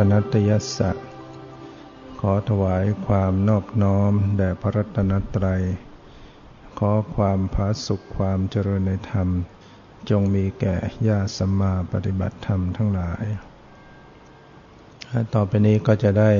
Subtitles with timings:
[0.00, 0.90] ตนตยสั
[2.20, 5.62] ขอถวายความนอบน้อมแด่พระรัตนตรัย
[6.78, 9.28] ขอความผาสุขความเจริญในธรรม
[10.10, 13.24] จงมีแก่ญาสัมมาปฏิบัติธรรมทั้งหลาย
[15.34, 16.32] ต่อไปนี้ก็จะได้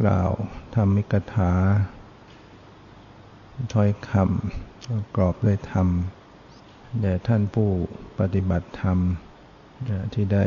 [0.00, 0.30] กล่าว
[0.74, 1.52] ธรรมิกถา
[3.72, 5.88] ถ้อยคำกรอบด้วยธรรม
[7.00, 7.68] แด่ท่านผู้
[8.18, 8.98] ปฏิบัติธรรม
[10.14, 10.44] ที่ได้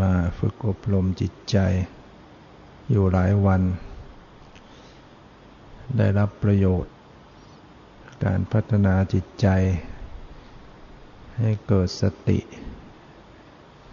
[0.00, 1.58] มาฝึกอบรมจิตใจ
[2.90, 3.62] อยู่หลายวัน
[5.98, 6.92] ได้รับประโยชน์
[8.24, 9.48] การพัฒนาจิตใจ
[11.38, 12.38] ให้เกิดสติ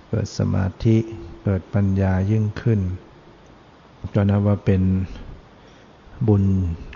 [0.10, 0.98] เกิดสมาธิ
[1.44, 2.80] เกิดปัญญายิ่งขึ้น
[4.14, 4.82] ก็นับว่าเป็น
[6.28, 6.44] บุญ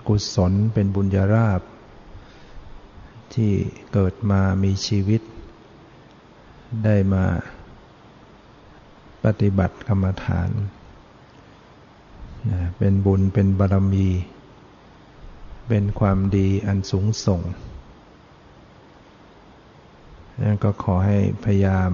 [0.08, 1.60] กุศลเป็นบุญญาราบ
[3.34, 3.52] ที่
[3.92, 5.22] เกิดมามีชีวิต
[6.84, 7.24] ได้มา
[9.24, 10.50] ปฏิบัติกรรมฐาน
[12.78, 14.08] เป็นบุญเป็นบารมี
[15.68, 17.42] เป็นความดีอันสูงส่ง
[20.42, 21.90] นั่นก็ขอให้พยายาม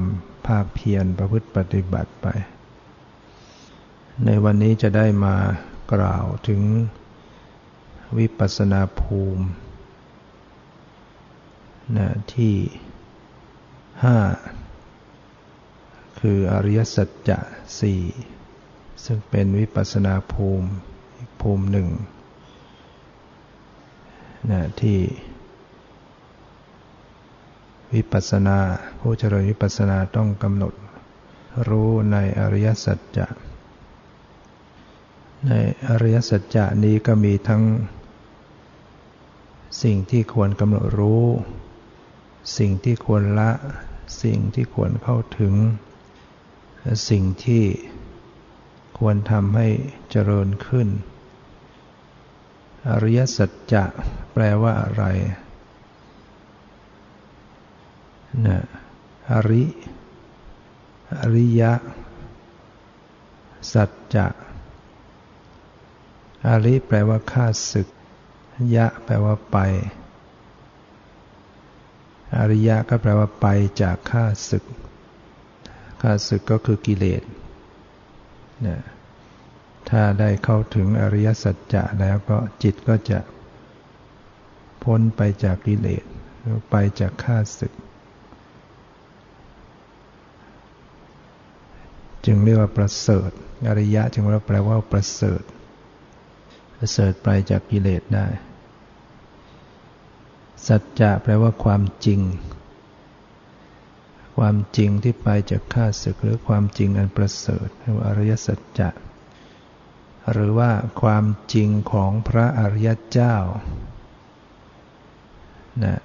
[0.47, 2.27] ภาคเพียรประพฤติปฏิบัติไป
[4.25, 5.37] ในวันนี้จะได้มา
[5.93, 6.61] กล่าวถึง
[8.19, 9.45] วิปัสสนาภูมิ
[11.97, 12.55] นะที่
[14.05, 14.17] ห้า
[16.29, 17.39] คืออริยสัจจะ
[17.79, 18.03] สี่
[19.05, 20.69] ซึ่งเป็นวิปัสนาภูมิ
[21.17, 21.89] อีกภูมิหนึ่ง
[24.51, 24.99] นะที่
[27.95, 28.59] วิปัสนา
[29.01, 30.75] ผู้เจริญวิปัสนาต้องกำหนด
[31.69, 33.27] รู้ในอริยสัจจะ
[35.47, 35.53] ใน
[35.89, 37.63] อริยสัจจะนี้ก็มีทั้ง
[39.83, 41.25] สิ่งที่ควรกำหนดรู้
[42.59, 43.51] สิ่งที่ควรละ
[44.23, 45.55] สิ่งที่ควรเข้าถึง
[47.09, 47.65] สิ่งที่
[48.99, 49.69] ควรทำให้
[50.11, 50.89] เจริญขึ้น
[52.91, 53.85] อริยสัจจะ
[54.33, 55.05] แปลว่าอะไร
[58.47, 58.59] นะ
[59.33, 59.65] อริ
[61.21, 61.73] อริยะ
[63.73, 64.27] สัจจะ
[66.49, 67.89] อริแปลว่าข้าศึก
[68.77, 69.57] ยะ แปลว่าไป
[72.37, 73.47] อริยะก็แปลว่าไป
[73.83, 74.65] จากข้าศึก
[76.07, 77.23] ข้าศึกก็คือกิเลส
[78.67, 78.79] นะ
[79.91, 83.19] ถ้าได้เข้าถึงอริยสัจจะแล้วก็จิตก็จะ
[84.83, 86.05] พ้นไปจากกิเลส
[86.71, 87.73] ไปจากข้าศึก
[92.25, 93.31] จึงเรียกว่าประเสริฐ
[93.69, 95.43] อริยะจึงว่าแปลว่าประเสริฐ
[96.77, 98.27] ประเสริฐไปจากกิเลสได้
[100.67, 102.21] สัจจะแปลว่าความจริง
[104.37, 108.91] ความจริงที่ไปจากข้าศึกหรือความจริงอันประเสริฐเรียกว่าอริยสัจจะ
[110.33, 110.71] หรือว่า
[111.03, 111.25] ความ
[111.55, 113.37] จริงของพระอริยเจ้า
[115.85, 115.97] นะ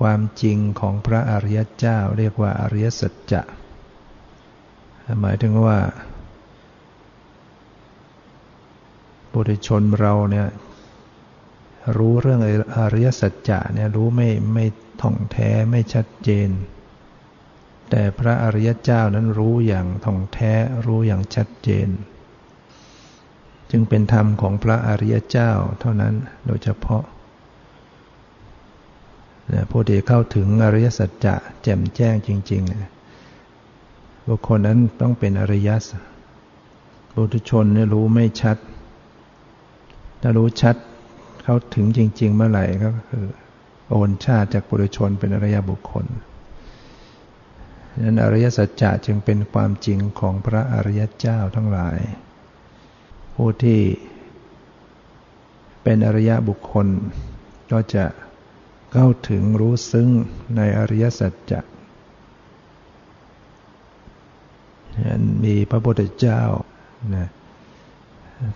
[0.00, 3.42] ความจริงของพระอริยเจ้า เรียกว่าอริยสัจจะ
[5.20, 5.78] หมายถึงว่า
[9.32, 10.48] บุตรชนเราเนี่ย
[11.96, 12.40] รู้เรื่อง
[12.78, 14.64] อริยสัจจะเนี่ยรู้ไม่ไม่
[15.00, 16.48] ท่องแท้ไม่ชัดเจน
[17.96, 20.52] แต่พระอริยเจ้านั้นรู้อย่างท่องแท้
[20.86, 21.88] รู้อย่างชัดเจน
[23.70, 25.50] จึงเป็นธรรมของพระอริยเจ้า
[25.80, 26.14] เท่านั้น
[26.46, 27.02] โดยเฉพาะ
[29.70, 36.02] ผู้ที่เข้าถึงอริยสัจจะแจ่มแจ้งจริงๆบุคคลนั้นต้องเป็นอริยสัจ
[37.14, 38.56] บุตุชนเนี่ยรู้ไม่ชัด
[40.20, 40.76] ถ้ารู้ชัด
[41.42, 43.26] เขาถึงจริง ๆ เมื่อไหร่ก็คือ
[43.90, 46.06] โอนชาติจากบุตุชนเป็นอริยบุคคล
[48.02, 51.98] นั้นอริยสัจจะจึงเป็นความจริงของพระอริยเจ้าทั้งหลาย
[53.34, 53.80] ผู้ที่
[55.82, 56.86] เป็นอริยบุคคล
[57.72, 58.06] ก็จะ
[58.92, 60.08] เข้าถึงรู้ซึ้ง
[60.56, 61.60] ในอริยสัจจะ
[65.44, 66.42] มีพระพุทธเจ้า
[67.16, 67.28] นะ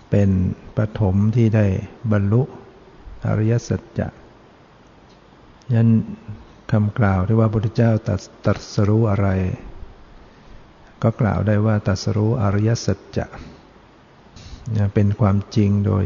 [0.09, 0.29] เป็น
[0.77, 1.65] ปฐมที่ได้
[2.11, 2.41] บรรลุ
[3.27, 4.07] อริยสัจจะ
[5.73, 5.87] ยัน
[6.71, 7.91] คำกล่าวที่ว่าพระพุทธเจ้า
[8.45, 9.27] ตรัสรู้อะไร
[11.03, 13.25] ก็กล่าวได้ว่าตัดสรู้อริยสัจจะ
[14.93, 16.05] เป็นความจริงโดย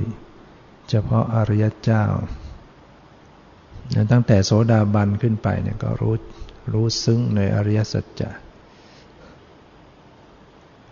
[0.89, 2.05] เฉพาะอริยเจ้า
[4.11, 6.15] ตั้งแต่โสดาบันขึ้นไปเนี่ยก็รู้
[6.73, 8.29] รู้ซึ้งในอริยสัจจะ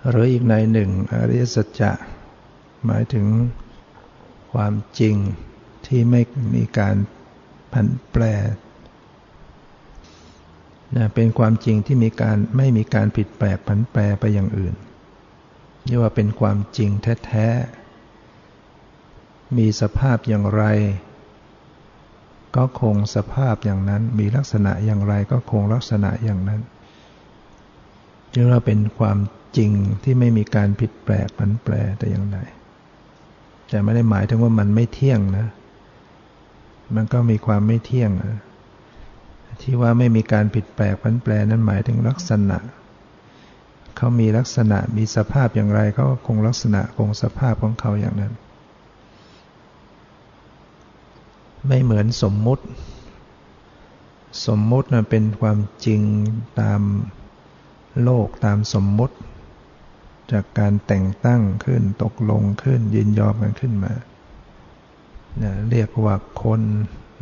[0.09, 1.91] หรืออีกในหนึ่งอริยสัจจะ
[2.85, 3.27] หมายถึง
[4.53, 5.15] ความจริง
[5.85, 6.21] ที่ไม่
[6.55, 6.95] มีการ
[7.73, 8.23] ผันแปร
[10.95, 14.75] นะเป็นความจริงที่มีการไม่มีการผิดแปลกผันแปรไปอย่างอื่น
[15.85, 16.89] เรียกว่าเป็นความจริง
[17.25, 20.63] แท้ๆ มีสภาพอย่างไร
[22.55, 26.61] ก็คงสภาพอย่างนั้น มีลักษณะอย่างไรก็คงลักษณะอย่างนั้น
[28.31, 29.17] เรียกว่าเป็นความ
[29.57, 29.71] จริง
[30.03, 32.39] ที่ไม่มีการผิดแปลกผันแปรแต่อย่างใด
[33.69, 35.47] แต่ไม่ได้หมายถึงว่ามันไม่เที่ยงนะ
[36.95, 38.39] มันก็มีความไม่เที่ยงนะ
[39.61, 42.57] ที่ว่าไม่มีการผิดแปลกผันแปรนั้นหมายถึงลักษณะ
[43.97, 48.33] เขามีลักษณะมีสภาพอย่างไรเขาคงลักษณะคงสภาพของเขาอย่างนั้น
[51.67, 52.63] ไม่เหมือนสมมุติ
[54.47, 56.01] สมมุตินะเป็นความจริง
[56.61, 56.81] ตาม
[58.03, 59.15] โลกตามสมมุติ
[60.31, 63.93] จากการแต่งตั้งขึ้นตกลงขึ้นยินยอมกันขึ้นมา
[65.69, 66.61] เรียกว่าคน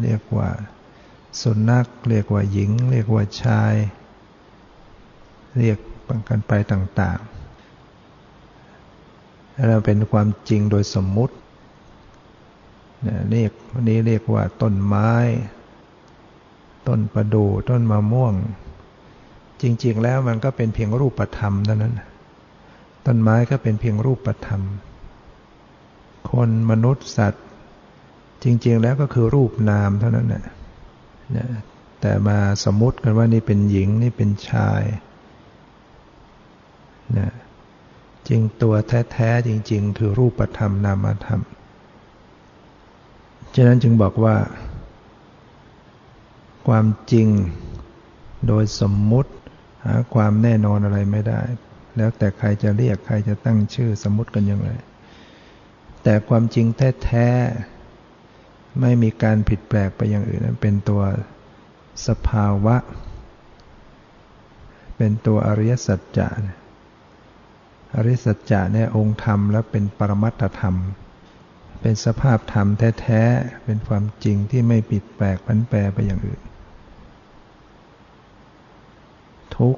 [0.01, 0.49] เรียกว่า
[1.41, 3.73] สุนัขเรียกว่าหญิง เรียกว่าชาย
[5.57, 5.77] เรียก
[6.07, 7.39] ปังกันไปต่างๆ
[9.67, 11.35] เราเป็นความจริงโดยสมมุติ
[13.31, 15.11] เรียกวันนี้เรียกว่าต้นไม้
[16.87, 18.33] ต้นประดู่ต้นมะม่วง
[19.61, 21.93] จริง ๆ แล้วมันก็เป็นเพียงรูปธรรมเท่านั้น
[23.05, 24.61] ต้นไม้ก็เป็นเพียงรูปธรรม
[26.31, 27.45] คนมนุษย์สัตว์
[28.43, 30.43] จริง ๆ แล้วก็คือรูปนามเท่านั้นแหละ
[31.37, 31.47] นะ
[32.01, 34.83] แต่มาสมมติกันว่านี่เป็นหญิงนี่เป็นชาย
[37.17, 37.29] นะ
[38.27, 38.75] จริงตัว
[39.11, 41.41] แท้ๆจริง ๆ คือรูปธรรมนามธรรม
[43.55, 44.35] ฉะนั้นจึงบอกว่า
[46.67, 47.27] ความจริง
[48.47, 49.31] โดยสมมุติ
[49.85, 51.41] หาความแน่นอนอะไรไม่ได้
[51.97, 54.69] แล้วแต่ใครจะเรียกใครจะตั้งชื่อสมมติกันยังไง
[56.03, 56.65] แต่ความจริง
[57.03, 57.78] แท้ๆ
[58.81, 61.01] ไม่มีการผิดแปลกไปอย่างอื่นเป็นตัว
[62.07, 62.75] สภาวะ
[64.97, 66.27] เป็นตัวอริยสัจจะ
[67.95, 70.75] อริยสัจจะเนี่ยองค์ธรรมและเป็นปรมัตถธรรม
[71.81, 72.67] เป็นสภาพธรรม
[73.01, 76.41] แท้ๆ เป็นความจริงที่ไม่ผิดแปลกพันแปรไปอย่างอื่น
[79.57, 79.77] ทุก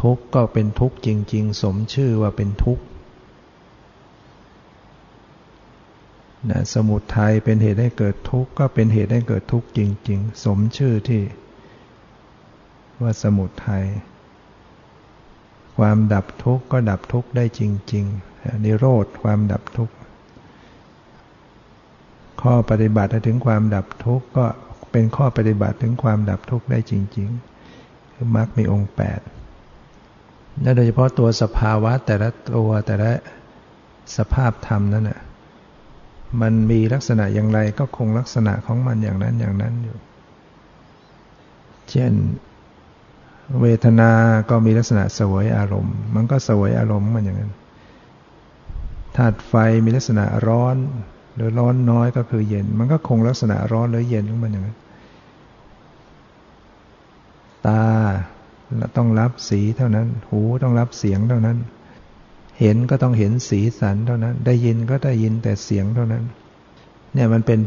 [0.00, 2.84] ทุกก็เป็นทุกจริง ๆ สมชื่อว่าเป็นทุกข์
[6.50, 11.22] นะสมุทัยเป็นเหตุให้เกิดทุกข์ก็เป็นเหตุให้เกิดทุกข์จริง ๆ สมชื่อที่
[13.02, 13.84] ว่าสมุทัย
[15.78, 17.62] ความดับทุกข์ก็ดับทุกข์ได้จ
[17.92, 19.94] ริงๆนิโรธความดับทุกข์
[22.42, 24.46] ข้อปฏิบัติถึงความดับทุกข์ก็
[24.92, 29.20] เป็นข้อปฏิบัติถึงความดับทุกข์ได้จริงๆคือมรรคมีองค์แปด
[30.62, 33.10] และโดยเฉพาะตัวสภาวะแต่ละตัวแต่ละ
[34.16, 35.20] สภาพธรรมนั่นแหละ
[36.40, 39.96] มันมีลักษณะอย่างไรก็คงลักษณะของมันอย่างนั้นอย่างนั้นอยู่
[41.90, 42.12] เช่น
[43.60, 44.10] เวทนา
[44.50, 47.52] ก็มีลักษณะสวยอารมณ์ มันก็สวยอารมณ์มันอย่างนั้น
[49.16, 50.76] ธาตุไฟมีลักษณะร้อน
[51.34, 54.78] หรือร้อนน้อยก็คือเย็น มันก็คงลักษณะร้อนหรือเย็นของมันอย่างนั้น
[57.66, 57.84] ตา
[58.96, 61.58] ต้องรับสีเท่านั้น หูต้องรับเสียงเท่านั้น
[62.60, 66.24] เห็นก็ต้องเห็นสีสันเท่านั้น ได้ยินก็ได้ยินแต่เสียงเท่านั้น
[67.14, 67.60] เนี่ยมันเป็น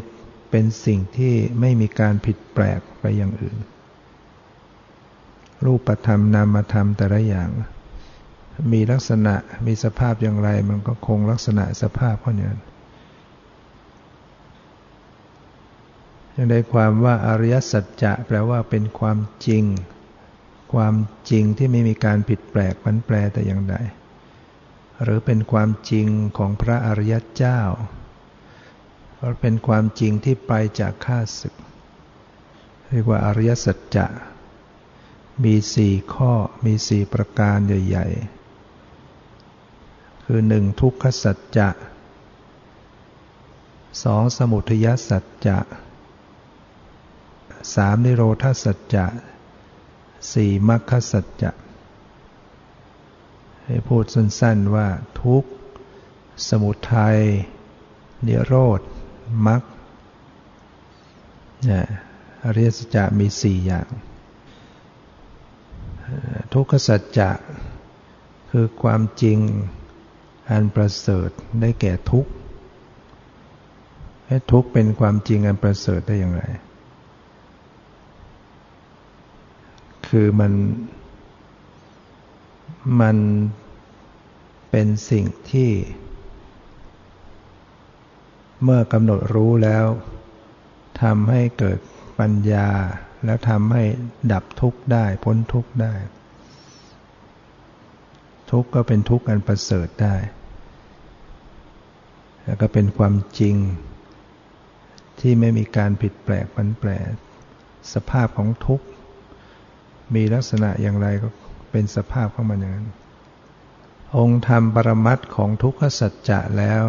[0.51, 3.57] เป็นสิ่งที่ไม่มีการผิดแปลกไปอย่างอื่น
[5.65, 7.49] รูปธรรมนามธรรมแต่ละอย่าง
[8.73, 9.35] มีลักษณะ
[9.67, 12.53] มีสภาพอย่างไร มันก็คงลักษณะสภาพเขาเนี่ย
[16.35, 19.17] ยังได้ความว่าอริยสัจจะแปลว่าเป็นความ
[19.47, 19.63] จริง
[20.73, 20.93] ความ
[21.29, 23.75] จริงที่ไม่มีการผิดแปลกผันแปรแต่อย่างใด
[25.03, 27.59] หรือเป็นความจริงของพระอริยเจ้า
[29.17, 31.55] หรือเป็นความจริงที่ไปจากข้าศึก
[32.89, 34.07] เรียกว่าอริยสัจจะ
[35.43, 36.33] มีสี่ข้อ
[36.65, 38.07] มีสี่ประการใหญ่
[39.01, 41.69] ๆ คือหนึ่งทุกขสัจจะ
[44.03, 45.57] สองสมุทัยสัจจะ
[47.75, 49.05] สามนิโรธสัจจะ
[50.31, 51.51] สี่มรรคสัจจะ
[53.67, 54.87] ให้พูดสั้นๆว่า
[55.21, 55.49] ทุกข์
[56.47, 57.17] สมุทัย
[58.27, 58.81] นิโรธ
[59.47, 59.61] มรรค
[62.45, 63.89] อริยสัจจะมีสี่อย่าง
[66.53, 67.31] ทุกขสัจจะ
[68.51, 69.39] คือความจริง
[70.49, 71.29] อันประเสริฐ
[71.61, 72.31] ได้แก่ทุกข์
[74.27, 76.43] ให้ทุกข์เป็นความจริงอันประเสริฐได้อย่างไร
[80.07, 80.51] คือมัน
[83.01, 83.17] มัน
[84.71, 85.71] เป็นสิ่งที่
[88.63, 89.85] เมื่อกำหนดรู้แล้ว
[91.01, 91.79] ทำให้เกิด
[92.19, 92.69] ปัญญา
[93.25, 93.83] แล้วทำให้
[94.31, 95.93] ดับทุกข์ได้ พ้นทุกข์ได้
[98.51, 100.15] ทุกข์ก็เป็นทุกข์อันประเสริฐได้
[102.45, 103.55] แล้วก็เป็นความจริง
[105.19, 106.89] ที่ไม่มีการผิดแปลกปันแปล
[107.93, 108.85] สภาพของทุกข์
[110.15, 111.29] มีลักษณะอย่างไรก็
[111.71, 112.87] เป็นสภาพของมันอย่างนั้น
[114.17, 116.83] องค์ธรรมปรมัตของทุกขสัจจะแล้ว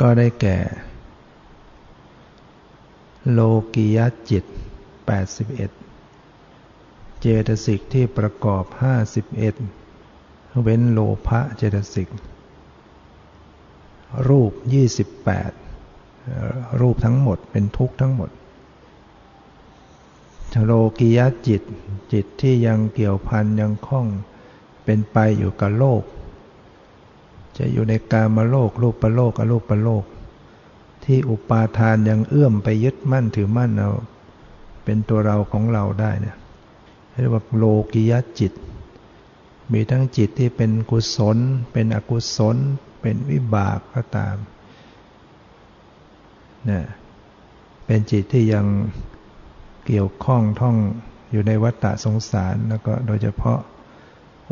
[0.00, 0.58] ก็ได้แก่
[3.30, 3.40] โล
[3.74, 3.98] กิย
[4.30, 4.44] จิต
[5.38, 8.64] 81 เจตสิกที่ประกอบ
[9.84, 12.08] 51 เว้นโลภะเจตสิก
[14.28, 14.52] รูป
[15.86, 18.30] 28 รูปทั้งหมดเป็นทุกข์ทั้งหมด
[20.64, 21.62] โลกิยจิต
[22.12, 24.06] จิตที่ยังเกี่ยวพันยังคล้อง
[24.84, 26.02] เป็นไปอยู่กับโลก
[27.56, 30.04] จะอยู่ในกามโลกรูปประโลกอรูประโลก
[31.04, 33.90] ที่อุปาทานยังเอื้อมไปยึดมั่นถือมั่นเอา
[34.84, 36.36] เป็นตัวเราของเราได้เนี่ย
[37.20, 38.52] เรียกว่าโลกิยจิต
[39.72, 41.38] มีทั้งจิตที่เป็นกุศล
[41.72, 42.56] เป็นอกุศล
[43.00, 44.36] เป็นวิบากก็ตาม
[46.66, 46.84] เนี่ย
[47.86, 48.66] เป็นจิตที่ยัง
[49.86, 50.76] เกี่ยวข้องท่อง
[51.30, 53.58] อยู่ในวัฏฏะสงสาร แล้วก็โดยเฉพาะ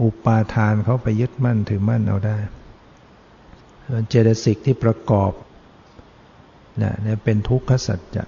[0.03, 2.39] อุปาทานเขาไปยึดมั่นถือมั่นเอาได้
[4.09, 5.33] เจตสิกที่ประกอบ
[6.83, 8.25] นะเนี่ยเป็นทุกขสัจจะ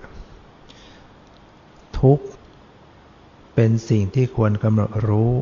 [2.01, 2.21] ทุก
[3.55, 5.33] เป็นสิ่งที่ควรกำหนดรู้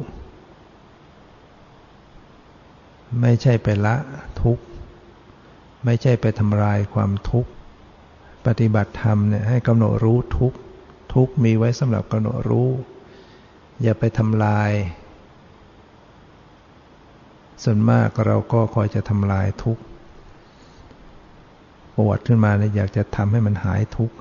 [3.21, 3.97] ไม่ใช่ไปละ
[4.43, 4.59] ทุก
[5.85, 7.51] ไม่ใช่ไปทำลายความทุกข์
[8.47, 10.53] ปฏิบัติธรรมเนี่ยให้กำหนดรู้ทุก
[11.15, 12.71] ทุกมีไว้สำหรับกำหนดรู้
[13.83, 14.71] อย่าไปทำลาย
[17.65, 19.79] ส่วนมากเราก็คอยจะทำลายทุก
[21.97, 24.13] ปวดขึ้นมาเนี่ยอยากจะทำให้มันหายทุก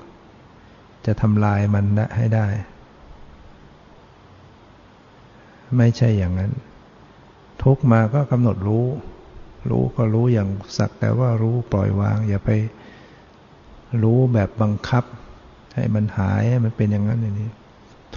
[1.06, 1.84] จะทำลายมัน
[2.16, 2.46] ให้ได้
[5.76, 6.52] ไม่ใช่อย่างนั้น
[7.62, 8.86] ทุกมาก็กำหนดรู้
[9.70, 12.50] รู้ก็รู้อย่างสักแต่ว่ารู้ปล่อยวาง อย่าไป
[14.02, 15.04] รู้แบบบังคับ
[15.74, 17.50] ให้มันหายให้มันเป็นอย่างนั้นอย่างนี้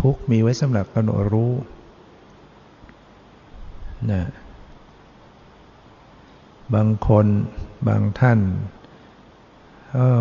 [0.02, 1.52] ทุกมีไว้สำหรับกำหนดรู้
[4.12, 4.24] นะ
[6.76, 7.26] บางคน
[7.88, 8.40] บางท่าน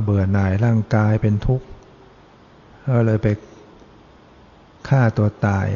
[0.02, 1.66] เบื่อหน่ายร่างกายเป็นทุกข์
[2.94, 3.28] ก็เลยไป
[4.88, 5.66] ฆ่าตัวตาย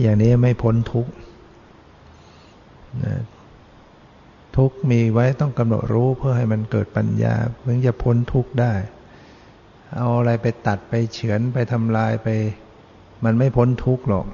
[0.00, 1.12] อย่างนี้ไม่พ้นทุกข์
[4.56, 8.72] ทุกข์มีไว้ต้องกำหนดรู้เพื่อให้มันเกิดปัญญาเพื่อจะพ้นทุกข์ได้
[9.96, 12.28] เอาอะไรไปตัดไปเฉือนไปทำลายไป
[13.24, 14.26] มันไม่พ้นทุกข์หรอก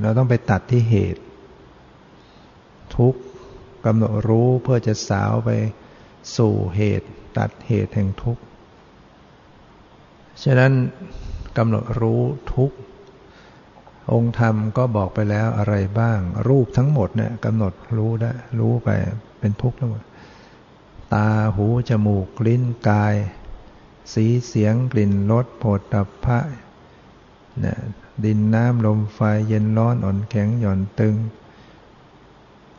[0.00, 1.22] เราต้องไปตัดที่เหตุ
[2.96, 3.20] ทุกข์
[3.86, 5.50] กำหนดรู้เพื่อจะสาวไป
[6.36, 8.42] สู่เหตุ ตัดเหตุแห่งทุกข์
[10.44, 10.72] ฉะนั้น
[11.58, 12.22] กำหนดรู้
[12.54, 12.76] ทุกข์
[14.12, 16.18] องค์ธรรมก็บอกไปแล้วอะไรบ้าง
[16.48, 18.88] รูปทั้งหมดเนี่ยกำหนดรู้ได้รู้ไป
[19.38, 20.02] เป็นทุกข์ทั้งหมด
[21.14, 23.14] ตาหู จมูก ลิ้นกาย
[24.12, 26.38] สีเสียงกลิ่นรสโผฏฐัพพะ
[27.64, 27.78] นี่ย
[28.24, 31.14] ดินน้ำลมไฟเย็นร้อนอ่อนแข็งหย่อนตึง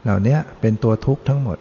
[0.04, 1.58] เหล่านี้เป็นตัวทุกข์ทั้งหมด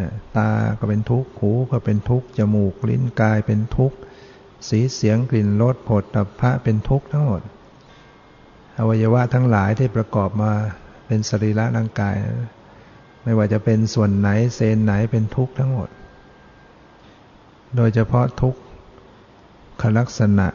[0.00, 3.96] นะตาก็เป็นทุกข์ หูก็เป็นทุกข์ จมูกลิ้นกายเป็นทุกข์
[4.68, 7.42] สีเสียงกลิ่นรสผดตับพระเป็นทุกข์ทั้งหมด
[8.78, 10.52] อวัยวะทั้งหลายที่ประกอบมา
[11.06, 12.14] เป็นสรีระร่างกาย
[13.22, 15.88] ไม่ว่าจะเป็นส่วนไหนเซนไหนเป็นทุกข์ทั้งหมด
[17.76, 18.54] โดยเฉพาะทุก
[19.80, 20.48] ขลักษณะ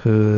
[0.00, 0.28] คือ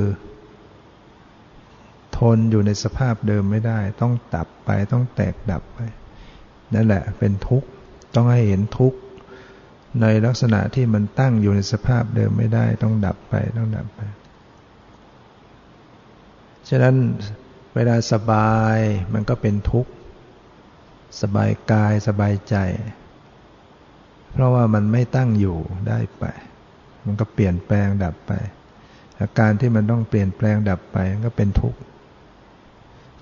[2.19, 5.79] ทนอยู่ในสภาพเดิมไม่ได้ ต้องดับไปต้องแตกดับไป
[6.75, 7.69] นั่นแหละเป็นทุกข์
[8.15, 8.99] ต้องให้เห็นทุกข์
[10.01, 14.01] ในลักษณะที่มันตั้งอยู่ในสภาพเดิมไม่ได้ ต้องดับไปต้องดับไป
[16.69, 16.97] ฉะนั้น
[17.75, 18.79] เวลาสบาย
[19.13, 19.91] มันก็เป็นทุกข์
[21.21, 22.57] สบายกายสบายใจ
[24.33, 25.59] เพราะว่ามันไม่ตั้งอยู่
[25.89, 26.25] ได้ไป
[27.05, 28.33] มันก็เปลี่ยนแปลงดับไป
[29.21, 31.79] อาการที่มันต้องเปลี่ยนแปลงดับไปมันก็เป็นทุกข์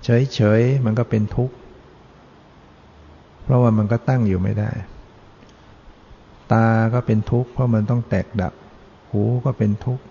[0.03, 1.55] เฉยๆมันก็เป็นทุกข์
[3.43, 4.71] เพราะว่ามันก็ตั้งอยู่ไม่ได้
[6.51, 8.53] ตาก็เป็นทุกข์เพราะมันต้องแตกดับ
[9.11, 10.03] หูก็เป็นทุกข์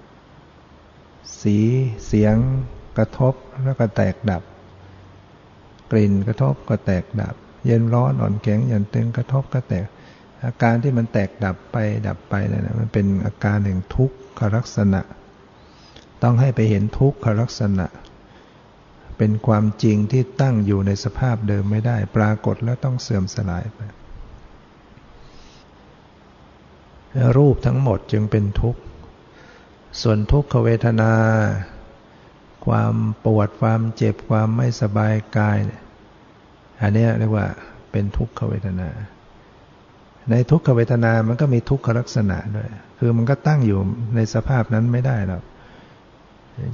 [1.43, 1.59] สี
[2.07, 2.37] เสียง
[2.99, 4.43] กระทบแล้วก็แตกดับ
[5.91, 7.35] กลิ่นกระทบก็แตกดับ
[7.67, 9.87] เย็นร้อนอ่อนแข็งหย่อนตึงกระทบก็แตก
[10.45, 11.77] อาการที่มันแตกดับไป
[12.09, 15.01] ดับไปนั่นนะมันเป็นอาการแห่งทุกขลักษณะ
[16.23, 17.87] ต้องให้ไปเห็นทุกขลักษณะ
[19.19, 23.81] เป็นความจริงที่ตั้งอยู่ในสภาพเดิมไม่ได้ ปรากฏแล้วต้องเสื่อมสลายไป
[27.37, 28.81] รูปทั้งหมดจึงเป็นทุกข์
[30.03, 31.13] ส่วนทุกขเวทนา
[32.67, 35.59] ความปวดความเจ็บความไม่สบายกาย
[36.81, 37.47] อันนี้เรียกว่า
[37.91, 38.89] เป็นทุกขเวทนา
[40.31, 42.69] ในทุกขเวทนา มันก็มีทุกขลักษณะด้วย
[42.99, 43.79] คือมันก็ตั้งอยู่
[44.17, 45.43] ในสภาพนั้นไม่ได้หรอก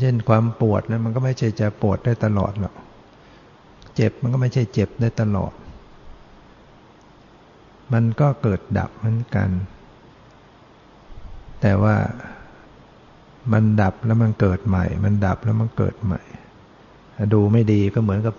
[0.01, 2.75] เช่นความปวดนะมันก็ไม่ใช่จะปวดได้ตลอดหรอก
[3.97, 5.53] เจ็บมันก็ไม่ใช่เจ็บได้ตลอด
[7.93, 9.51] มันก็เกิดดับเหมือนกัน
[11.61, 11.97] แต่ว่า
[13.53, 16.23] มันดับแล้วมันเกิดใหม่ มันดับแล้วมันเกิดใหม่
[17.35, 18.35] ดูไม่ดีก็เหมือนกับ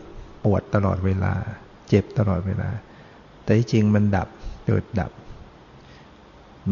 [0.46, 1.34] ปวดตลอดเวลา
[1.90, 2.70] เจ็บตลอดเวลา
[3.44, 4.28] แต่จริงมันดับ
[4.66, 5.12] เกิดดับ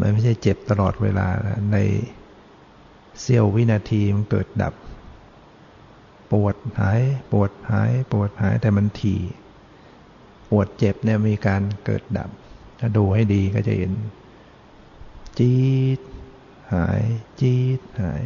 [0.00, 1.26] มันไม่ใช่เจ็บตลอดเวลา
[1.72, 1.76] ใน
[3.20, 4.74] เสี้ยววินาทีมันเกิดดับ
[6.32, 7.00] ปวดหาย
[7.32, 9.20] ปวดหาย ปวดหายแต่มันถี่
[10.50, 12.30] ปวดเจ็บเนี่ยมีการเกิดดับ
[12.78, 13.92] ถ้าดูให้ดีก็จะเห็น
[15.38, 15.62] จี๊
[15.98, 16.00] ด
[16.74, 17.02] หาย
[17.40, 18.22] จี๊ดหาย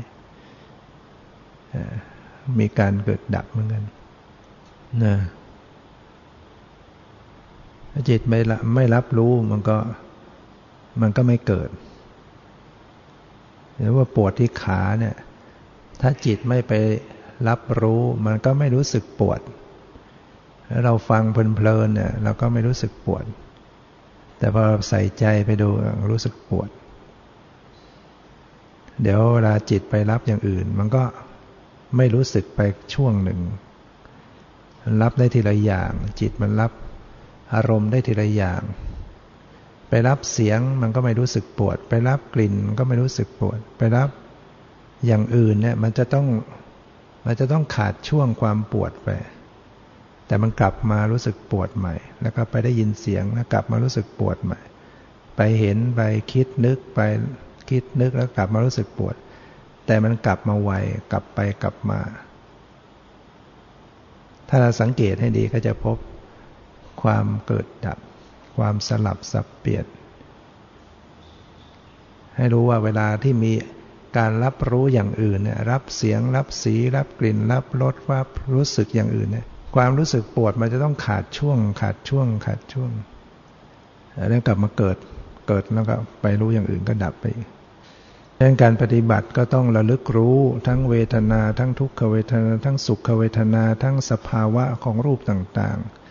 [2.58, 3.84] มีการเกิดดับเหมือนกัน
[5.04, 5.16] นะ
[8.08, 8.40] จิตไม่
[8.74, 9.76] ไม่รับรู้มันก็
[11.00, 11.70] มันก็ไม่เกิด
[13.76, 15.16] หรือว่าปวดที่ขาเนี่ย
[16.00, 16.72] ถ้าจิตไม่ไป
[17.48, 19.40] รับรู้ มันก็ไม่รู้สึกปวด
[20.66, 23.24] แล้วเราฟังเพลินๆเนี่ยเราก็ไม่รู้สึกปวด
[24.38, 25.68] แต่พอใส่ใจไปดู
[26.10, 26.68] รู้สึกปวด
[29.02, 31.02] เดี๋ยวเวลาจิตไปรับอย่างอื่น มันก็
[31.96, 32.60] ไม่รู้สึกไป
[32.94, 33.40] ช่วงหนึ่ง
[35.02, 36.72] รับได้ทีละอย่าง จิตมันรับ
[37.54, 38.62] อารมณ์ได้ทีละอย่าง
[39.88, 44.10] ไปรับเสียงมันก็ไม่รู้สึกปวด ไปรับกลิ่นก็ไม่รู้สึกปวด ไปรับ
[45.06, 46.26] อย่างอื่นเนี่ยมันจะต้อง
[47.26, 49.08] มันจะต้องขาดช่วงความปวดไป
[50.26, 54.60] แต่มันกลับมารู้สึกปวดใหม่ แล้วก็ไปได้ยินเสียงแล้วกลับมารู้สึกปวดใหม่
[55.36, 56.00] ไปเห็นไป
[56.32, 57.00] คิดนึกไป
[57.70, 59.14] คิดนึกแล้วกลับมารู้สึกปวด
[59.86, 60.70] แต่มันกลับมาไว
[61.12, 62.00] กลับไปกลับมา
[64.48, 65.96] ถ้าเราสังเกตให้ดีก็จะพบ
[67.02, 67.98] ความเกิดดับ
[68.56, 69.86] ความสลับสับเปลี่ยน
[72.36, 73.52] ให้รู้ว่าเวลาที่มี
[74.18, 78.20] การรับรู้อย่างอื่นเนี่ยรับเสียงรับสี รับกลิ่น รับรสว่า
[78.54, 82.90] รู้สึกอย่างอื่นเนี่ยความรู้สึกปวดมันจะต้องขาดช่วง ขาดช่วง ขาดช่วง
[84.28, 84.96] แล้วกลับมาเกิด
[85.48, 87.24] เกิดแล้วก็ไปรู้อย่างอื่นก็ดับไป
[88.36, 96.07] ดังนั้นการปฏิบัติก็ต้องระลึกรู้ทั้งเวทนา ทั้งทุกขเวทนา ทั้งสุขเวทนา ทั้งสภาวะของรูปต่างๆ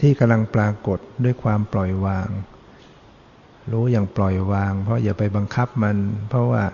[0.00, 2.28] ที่กำลังปรากฏด้วยความปล่อยวาง
[3.72, 5.96] รู้อย่างปล่อยวาง เพราะอย่าไปบังคับมัน
[6.28, 6.64] เพราะว่า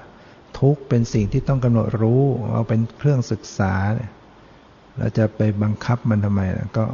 [0.59, 3.75] ทุกเป็นสิ่งที่ต้องกำหนดรู้เอาเป็นเครื่องศึกษา
[4.99, 6.41] เราจะไปบังคับมันทำไม
[6.77, 6.85] ก็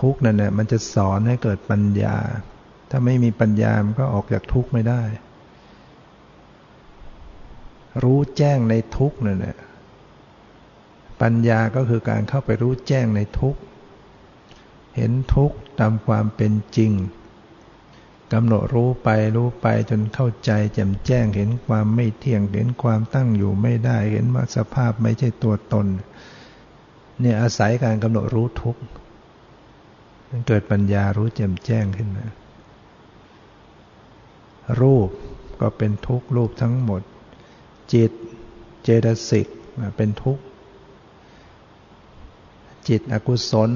[0.00, 2.16] ทุกนั่นแหละมันจะสอนให้เกิดปัญญา
[2.90, 5.02] ถ้าไม่มีปัญญามันก็ออกจากทุกข์ไม่ได้
[8.02, 9.56] รู้แจ้งในทุกนั่นแหละ
[11.22, 13.60] ปัญญาก็คือการเข้าไปรู้แจ้งในทุกข์
[14.96, 16.92] เห็นทุกข์ตามความเป็นจริง
[18.32, 25.86] กำหนดรู้ไปรู้ไปจนเข้าใจแจ่มแจ้งเห็นความไม่เที่ยงเห็นความตั้งอยู่ไม่ได้ เห็นว่าสภาพไม่ใช่ตัวตน
[27.20, 28.82] เนี่ยอาศัยการกำหนดรู้ทุกข์
[30.48, 32.26] เกิดปัญญารู้แจ่มแจ้งขึ้นมา
[34.80, 35.08] รูป
[35.60, 37.02] ก็เป็นทุกข์รูปทั้งหมด
[37.94, 38.10] จิต
[38.82, 39.46] เจตสิก
[39.96, 40.42] เป็นทุกข์
[42.88, 43.70] จิตอกุศล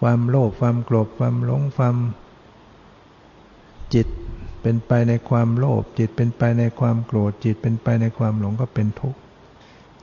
[0.00, 1.96] ความโลภความโกรธความหลงความ
[3.94, 4.06] จิต
[4.62, 9.18] เป็นไปในความโลภจิตเป็นไปในความโกรธจิตเป็นไปในความหลงก็เป็นทุกข์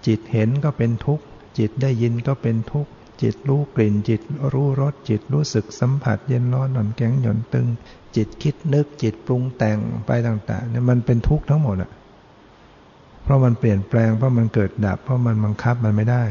[0.06, 1.24] จิตเห็นก็เป็นทุกข์
[1.58, 4.22] จิตได้ยินก็เป็นทุกข์จิตรู้กลิ่น จิต
[4.54, 7.68] รู้รสจิตรู้สึกสัมผัส เย็นร้อนหน่อนแข็งหย่อนตึง
[8.16, 11.92] จิตคิดนึกจิตปรุงแต่งไปต่างๆเนี่ยมันเป็นทุกข์ทั้งหมดอะ
[13.24, 16.24] เพราะมันเปลี่ยนแปลงเพราะมันเกิดดับ เพราะมันบังคับมันไม่ได้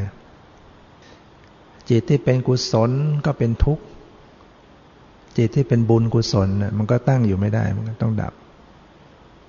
[1.89, 2.91] จิตที่เป็นกุศล
[3.25, 3.83] ก็เป็นทุกข์
[5.37, 8.33] จิตที่เป็นบุญกุศลมันก็ตั้งอยู่ไม่ได้ มันก็ต้องดับ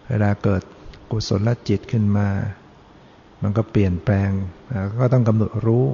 [0.09, 0.63] เวลาเกิด
[1.11, 2.29] กุศลลจิตขึ้นมา
[3.43, 4.31] มันก็เปลี่ยนแปลง
[5.01, 5.87] ก็ต้องกำหนดรู้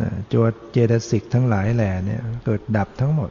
[0.00, 3.30] นะจวดเจตสิกทั้งหลายแหล่เนี่ยเกิดดับทั้งหมด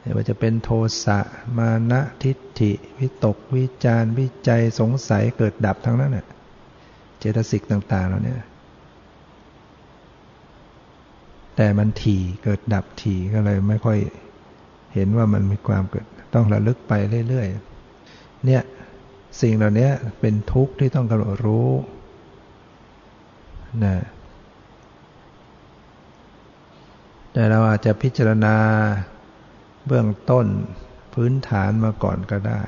[0.00, 0.70] ไม่ว่าจะเป็นโท
[1.04, 1.18] สะ
[1.58, 6.26] มานะทิฏฐิ วิตก วิจารวิจัยสงสัยเกิดดับทั้งนั้นน่ะ
[7.18, 8.36] เจตสิกต่างๆเราเนี่ย
[11.56, 13.98] แต่มันถี่เกิดดับถี่ก็เลยไม่ค่อย
[14.94, 16.92] เห็นว่ามันมีความเกิด ต้องระลึกไป
[17.28, 18.62] เรื่อยๆ เนี่ย
[19.40, 19.90] สิ่งเหล่านี้
[20.20, 21.70] เป็นทุกข์ที่ต้องกำหนดรู้
[23.84, 23.96] นะ
[27.32, 28.56] แต่เราอาจจะพิจารณา
[29.86, 30.46] เบื้องต้น
[31.14, 32.62] พื้นฐานมาก่อนก็ได้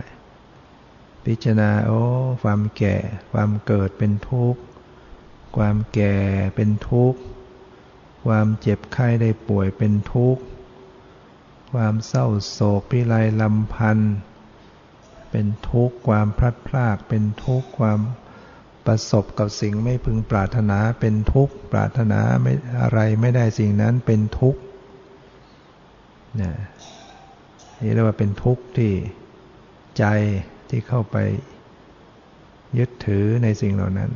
[1.27, 2.01] พิจารณาโอ้
[2.43, 2.97] ความแก่
[3.33, 4.61] ความเกิดเป็นทุกข์
[5.57, 6.17] ความแก่
[6.57, 7.21] เป็นทุกข์
[8.27, 10.43] ความเจ็บไข้ได้ป่วยเป็นทุกข์
[11.73, 14.15] ความเศร้าโศกพิไรลำพันธ์
[15.31, 18.01] เป็นทุกข์ความพลัดพรากเป็นทุกข์ความ
[18.87, 24.61] ประสบกับสิ่งไม่พึงปรารถนาเป็นทุกข์ปรารถนาไม่อะไรไม่ได้สิ่งนั้นเป็นทุกข์
[26.43, 26.53] นะ
[27.81, 28.93] นี่เรียกว่าเป็นทุกข์ที่
[29.99, 30.05] ใจ
[30.69, 31.17] ที่เข้าไป
[32.79, 34.11] ยึดถือในสิ่งเหล่านั้น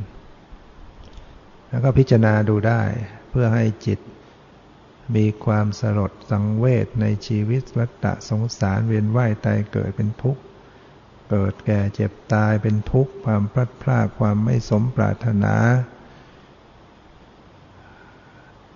[1.68, 2.82] แล้วก็พิจารณาดูได้
[3.30, 4.00] เพื่อให้จิต
[5.16, 10.42] มีความสลดสังเวชในชีวิตวัฏฏะสงสารเวียนว่ายตายเกิดเป็นทุกข์
[11.30, 15.56] เกิดแก่เจ็บตายเป็นทุกข์ ความพลัดพรากความไม่สมปรารถนา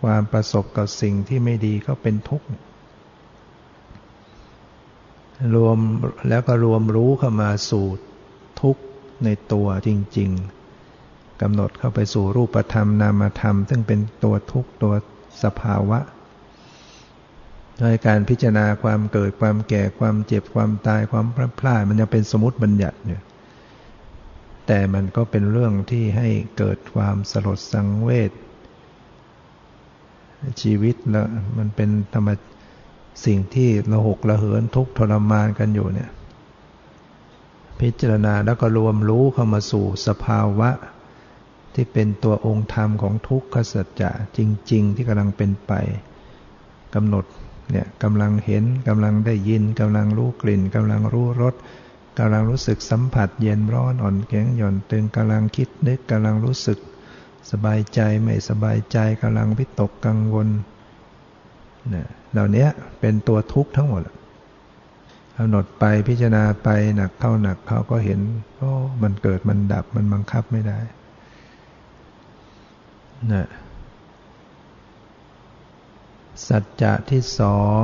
[0.03, 2.49] ความประสบกับสิ่งที่ไม่ดีก็เป็นทุกข์
[5.55, 5.79] รวม
[6.29, 7.87] แล้วก็รวมรู้เข้ามาสู่
[8.61, 8.83] ทุกข์
[9.25, 10.64] ในตัวจริง ๆ
[11.43, 14.95] กำหนดเข้าไปสู่รูปธรรมนามธรรม ซึ่งเป็นตัวทุกตัว
[15.43, 15.99] สภาวะ
[17.79, 23.23] โดยการพิจารณาความเกิดความแก่ความเจ็บความตายความพลาดพลาดมันยังเป็นสมมติบัญญัติเนี่ย
[24.67, 28.31] แต่มันก็เป็นเรื่องที่ให้เกิดความสลดสังเวช
[30.63, 31.27] ชีวิตล้ว
[31.59, 32.29] มันเป็นธรรม
[33.25, 36.11] สิ่งที่ระหกระเหินทุกทรมานกันอยู่เนี่ย
[37.81, 40.71] พิจารณาแล้วก็รวมรู้เข้ามาสู่สภาวะ
[41.75, 44.39] ที่เป็นตัวองค์ธรรมของทุกขสัจจะจ
[44.73, 45.73] ริง ๆ ที่กำลังเป็นไป
[46.95, 47.25] กำหนด
[47.71, 51.55] เนี่ยกำลังเห็นกำลังได้ยินกำลังรู้กลิ่นกำลังรู้รส
[52.19, 56.79] กำลังรู้สึกสัมผัสเย็นร้อนอ่อนแข็งหย่อนตึงกำลังคิดนึกกำลังรู้สึก
[57.51, 60.49] สบายใจไม่สบายใจกำลังวิตกกังวล
[61.91, 62.67] เนี่ยเหล่านี้
[63.01, 64.03] เป็นตัวทุกข์ทั้งหมด
[65.37, 68.21] กำหนดไปพิจารณาไปหนักเข้าหนักเขาก็เห็น
[68.59, 70.79] โอ้มันเกิดมันดับมันบังคับไม่ได้
[73.33, 73.47] นะ
[76.49, 77.83] สัจจะที่สอง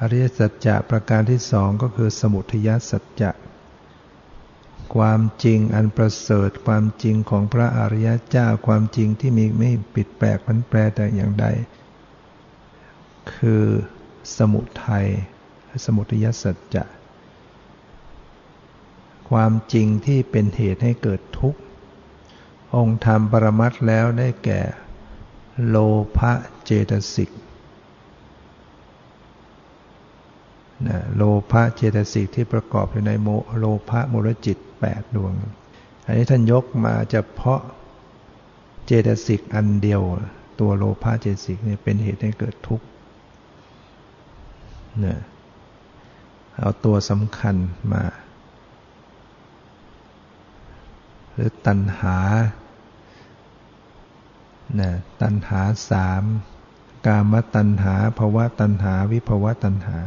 [0.00, 3.30] อริยสัจจะประการที่สองก็คือสมุทัยสัจจะ
[4.94, 11.46] ความจริงอันประเสริฐความจริงของพระอริยเจ้าความจริงที่มีไม่ปิดแปลกพันแปรแต่อย่างใด
[13.34, 13.64] คือ
[14.36, 15.06] สมุทัย
[15.84, 16.84] สมุทัยสัจจะ
[19.30, 21.60] ความจริงที่เป็นเหตุให้เกิดทุกข์
[22.76, 24.60] องค์ธรรมปรมัตแล้วได้แก่
[25.68, 25.76] โล
[26.16, 26.32] ภะ
[26.64, 27.30] เจตสิก
[30.86, 35.32] นะโลภะเจตสิกที่ประกอบอยู่ในโมโลภะมูลจิตแปดดวง
[36.06, 37.60] อันนี้ท่านยกมาเฉพาะ
[38.86, 40.02] เจตสิกอันเดียว
[40.60, 42.86] ตัวโลภะเจตสิกเนี่ยเป็นเหตุให้เกิดทุกข์
[45.04, 45.18] นี่ย
[46.58, 47.56] เอาตัวสำคัญ
[47.92, 48.04] มา
[51.32, 52.16] หรือตัณหา
[54.80, 54.90] นะ
[55.22, 56.24] ตัณหาสาม
[57.06, 59.98] กามตัณหาภวะตัณหา วิภวะตัณหา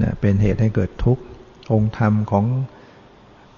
[0.00, 1.24] นะเป็นเหตุให้เกิดทุกข์
[1.72, 2.46] องค์ธรรมของ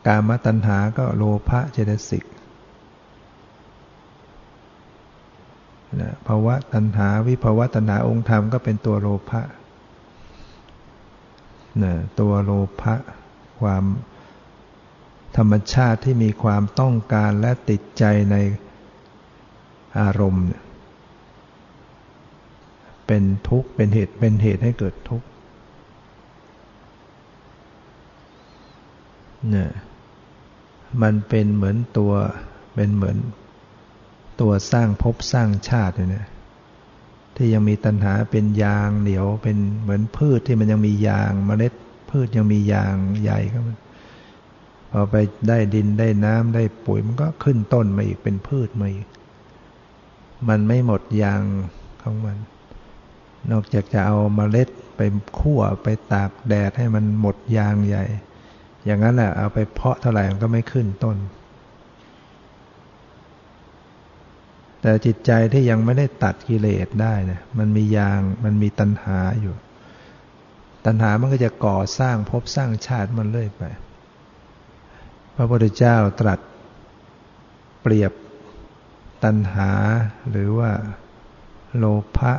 [0.06, 2.24] กามตัณหาก็โลภะเจตสิก
[6.00, 9.42] นะภาวะตัณหา วิภาวะตัณหาองค์ธรรมก็เป็นตัวโลภะ
[11.83, 12.94] นะตัวโลภะ
[13.61, 13.85] ความ
[15.36, 18.36] ธรรมชาติที่มีความต้องการและติดใจใน
[19.98, 20.44] อารมณ์
[23.06, 25.26] เป็นทุกข์เป็นเหตุเป็นเหตุให้เกิดทุกข์
[29.50, 29.70] เนี่ย
[31.02, 32.12] มันเป็นเหมือนตัว
[32.74, 33.16] เป็นเหมือน
[34.40, 36.26] ตัวสร้างภพสร้างชาติเนี่ย
[37.36, 41.72] ที่ยังมีตัณหาเป็นยางเหนียวเป็นเหมือนพืชที่มันยังมียางเมล็ด
[42.10, 43.76] พืชยังมียางใหญ่ก็มัน
[44.90, 45.16] พอไป
[45.48, 49.07] ได้ดินได้น้ำได้ปุ๋ยมันก็ขึ้นต้นมาอีกเป็นพืชมาอีก
[50.48, 51.42] มันไม่หมดยาง
[52.03, 52.37] ของมัน
[53.50, 55.00] นอกจากจะเอามาเมล็ดไป
[55.38, 58.05] คั่วไปตากแดดให้มันหมดยางใหญ่
[58.85, 61.16] อย่างนั้นแหละเอาไปเพาะเท่าไหร่มันก็ไม่ขึ้นต้น
[64.81, 69.55] แต่จิตใจที่ยังไม่ได้ตัดกิเลสได้นะมันมียางมันมีตัณหาอยู่
[70.87, 73.62] ตัณหามันก็จะก่อสร้างภพสร้างชาติมันเรื่อยไป
[75.34, 76.40] พระพุทธเจ้าตรัส
[77.82, 78.12] เปรียบ
[79.24, 79.70] ตัณหา
[80.30, 80.70] หรือว่า
[81.76, 81.84] โล
[82.16, 82.32] ภะ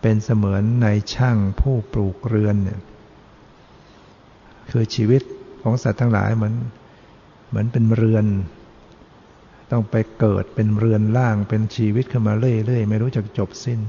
[0.00, 2.80] เป็นเสมือนในช่างผู้ปลูกเรือนเนี่ย
[4.70, 5.22] คือชีวิต
[5.62, 6.54] ของสัตว์ทั้งหลายเหมือน
[7.48, 8.26] เหมือนเป็นเรือน
[9.70, 13.80] ต้องไปเกิดเป็นเรือนล่างเป็นชีวิตขึ้นมาเรื่อยๆ ไม่รู้จักจบสิ้น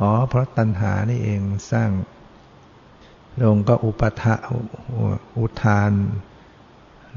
[0.00, 1.40] อ๋อ เพราะตัณหานี่เอง
[1.72, 1.90] สร้าง
[3.42, 4.34] ลงก็อุปทะ
[5.38, 5.92] อุทาน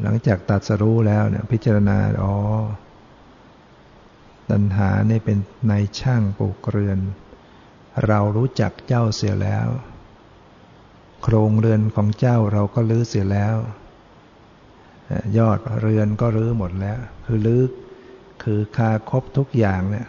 [0.02, 2.36] หลังจากตัดสรู้แล้วเนี่ยพิจารณาอ๋อ
[4.50, 5.38] ตัณหาเนี่เป็น
[5.70, 7.00] ในช่างปลูกเรือน
[8.08, 9.68] เรารู้จักเจ้าเสียแล้ว
[11.24, 13.56] โครงเรือนของเจ้าเราก็ลื้อเสียแล้ว
[15.38, 17.64] ยอดเรือนก็รื้อหมดแล้ว คือลื้อ
[18.44, 20.08] คือคาครบทุกอย่างเนี่ย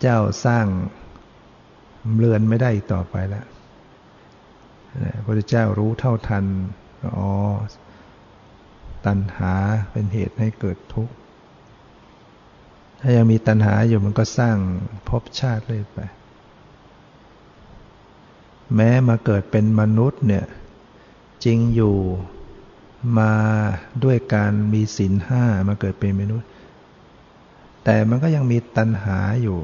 [0.00, 0.66] เจ้าสร้าง
[2.18, 3.46] เรือนไม่ได้ต่อไปแล้ว
[5.24, 6.44] พระเจ้ารู้เท่าทัน
[7.16, 7.30] อ๋อ
[9.06, 9.54] ตัณหา
[9.92, 11.14] เป็นเหตุให้เกิดทุกข์
[13.00, 14.56] ถ้ายังมีตัณหาอยู่มันก็สร้าง
[15.08, 16.00] ภพชาติเลยไป
[18.74, 20.46] แม้มาเกิดเป็นมนุษย์เนี่ย
[21.44, 21.96] จริงอยู่
[23.18, 23.32] มา
[24.04, 26.48] ด้วยการมีศีลห้ามาเกิดเป็นมนุษย์
[27.84, 29.58] แต่มันก็ยังมีตัณหาอยู่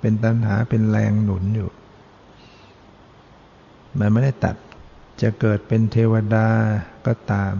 [0.00, 1.70] เป็นตัณหาเป็นแรงหนุนอยู่
[3.98, 4.56] มันไม่ได้ตัด
[5.22, 6.48] จะเกิดเป็นเทวดา
[7.06, 7.54] ก็ตาม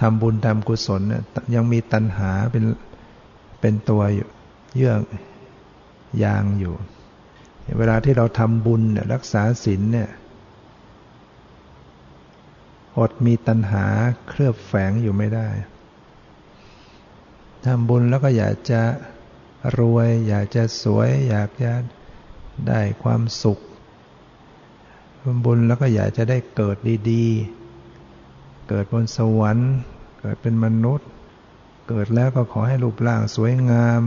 [0.00, 1.22] ทำบุญทำกุศลเนี่ย
[1.54, 2.64] ยังมีตัณหาเป็น
[3.60, 4.28] เป็นตัวอยู่
[4.76, 4.94] เยื่อ
[6.24, 6.74] ยางอยู่
[7.78, 10.10] เวลาที่เราทำบุญเนี่ยรักษาศีลเนี่ย
[12.98, 13.84] อดมีตัณหา
[14.28, 15.48] เคลือบแฝงอยู่ไม่ได้
[17.64, 18.82] ทำบุญแล้วก็อยากจะ
[19.78, 21.72] รวย อยากจะสวย อยากจะ
[22.68, 23.58] ได้ความสุข
[25.44, 26.76] บุญแล้วก็อยากจะได้เกิด
[27.10, 29.72] ดีๆ เกิดบนสวรรค์
[30.20, 31.08] เกิดเป็นมนุษย์
[31.88, 34.00] เกิดแล้วก็ขอให้รูปร่างสวยงาม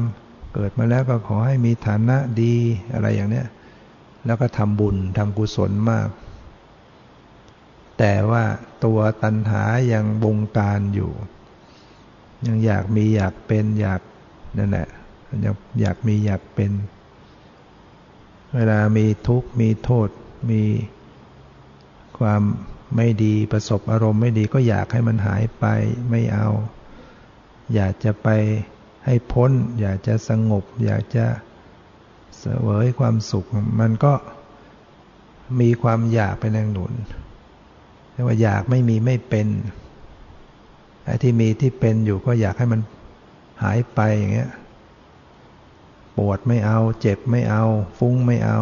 [0.55, 2.55] เกิดมาแล้วก็ขอให้มีฐานะดี
[2.93, 3.47] อะไรอย่างเนี้ย
[4.25, 6.07] แล้วก็ทำบุญทำกุศลมาก
[7.99, 8.43] แต่ว่า
[8.85, 11.11] ตัวตัณหายังบงการอยู่
[12.47, 14.01] ยังอยากมีอยากเป็นอยาก
[14.57, 14.87] นั่นแหละ
[15.45, 16.71] ยังอยากมีอยากเป็น
[18.55, 20.09] เวลามีทุกข์มีโทษ
[20.49, 20.61] มี
[22.19, 22.41] ความ
[22.95, 25.65] ไม่ดีประสบอารมณ์ไม่ดีก็อยากให้มันหายไป
[26.09, 26.47] ไม่เอา
[27.75, 28.27] อยากจะไป
[29.05, 29.51] ให้พ้น
[29.81, 31.25] อยากจะสงบ อยากจะ
[32.37, 33.45] เสวยความสุข
[33.79, 34.13] มันก็
[35.59, 36.93] มีความอยากเป็นแรงหนุน
[38.11, 39.47] เรียกว่าอยากไม่มีไม่เป็น
[41.03, 42.81] ไอ้ที่มีที่เป็นอยู่ก็อยากให้มัน
[43.63, 44.51] หายไปอย่างเงี้ย
[46.17, 47.63] ปวดไม่เอา เจ็บไม่เอา
[47.97, 48.59] ฟุ้งไม่เอา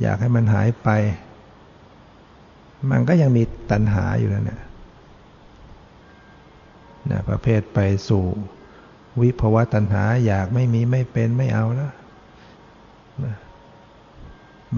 [0.00, 0.88] อยากให้มันหายไป
[2.90, 4.62] มันก็ยังมีตัณหาอยู่แล้วเนี่ย
[7.10, 8.24] นะประเภทไปสู่
[9.20, 11.92] วิภวะตัณหาอยากไม่มีไม่เป็นไม่เอาแล้ว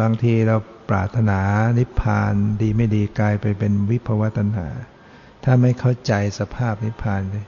[0.00, 0.56] บางทีเรา
[0.90, 1.40] ปรารถนา
[1.78, 4.68] นิพพานดีไม่ดีกลายไปเป็นวิภวะตัณหา
[5.44, 7.46] ถ้าไม่เข้าใจสภาพนิพพานเลย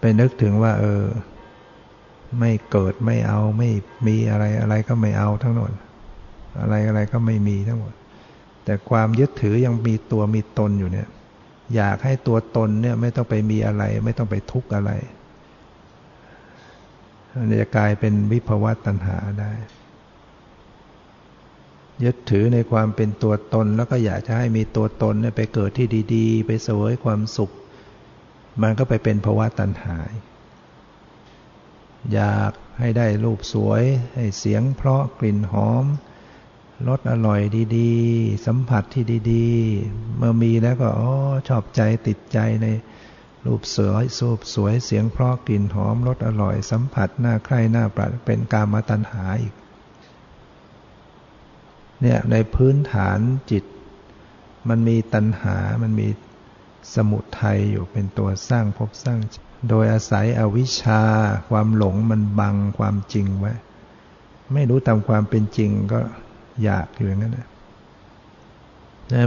[0.00, 1.04] ไปนึกถึงว่า เออ
[2.38, 3.70] ไม่เกิดไม่เอาไม่
[4.06, 5.72] มีอะไรอะไรก็ไม่เอาทั้งหมด
[6.60, 7.94] อะไรอะไรก็ไม่มีทั้งหมด
[8.64, 11.08] แต่ความยึดถือยังมีตัวมีตนอยู่เนี่ย
[11.76, 14.90] อยากให้ตัวตนเนี่ยไม่ต้องไปมีอะไร ไม่ต้องไปทุกข์อะไร
[17.36, 19.52] มันจะกลายเป็นวิภวตัณหาได้
[22.04, 27.50] ยึดถือในความเป็นตัวตนแล้วก็อยากจะให้มีตัวตนไปเกิดที่ดีๆ ไปเสวยความสุข
[28.62, 29.96] มันก็ไปเป็นภาวะตัณหา
[32.14, 33.82] อยากให้ได้รูปสวย
[34.14, 35.84] ให้เสียงเพราะกลิ่นหอม
[36.88, 37.40] รสอร่อย
[37.76, 41.12] ดีๆ สัมผัสที่ดีๆ เมื่อมีแล้วก็อ๋อ
[41.48, 42.66] ชอบใจติดใจใน
[43.46, 49.54] รูปสวยสูบสวยเสียงเพราะกลิ่นหอมรสอร่อย สัมผัสหน่าใคร่น่าปราเป็นกามตัณหาอีก
[52.00, 53.18] เนี่ยในพื้นฐาน
[53.50, 53.64] จิต
[54.68, 56.08] มันมีตัณหา มันมี
[56.94, 59.18] สมุทัยอยู่เป็นตัวสร้างภพสร้าง
[59.68, 61.02] โดยอาศัยอวิชชา
[61.48, 63.52] ความหลงมันบังความจริงไว้
[64.52, 66.00] ไม่รู้ตามความเป็นจริงก็
[66.62, 67.46] อยากอยู่อย่างนั้นนะ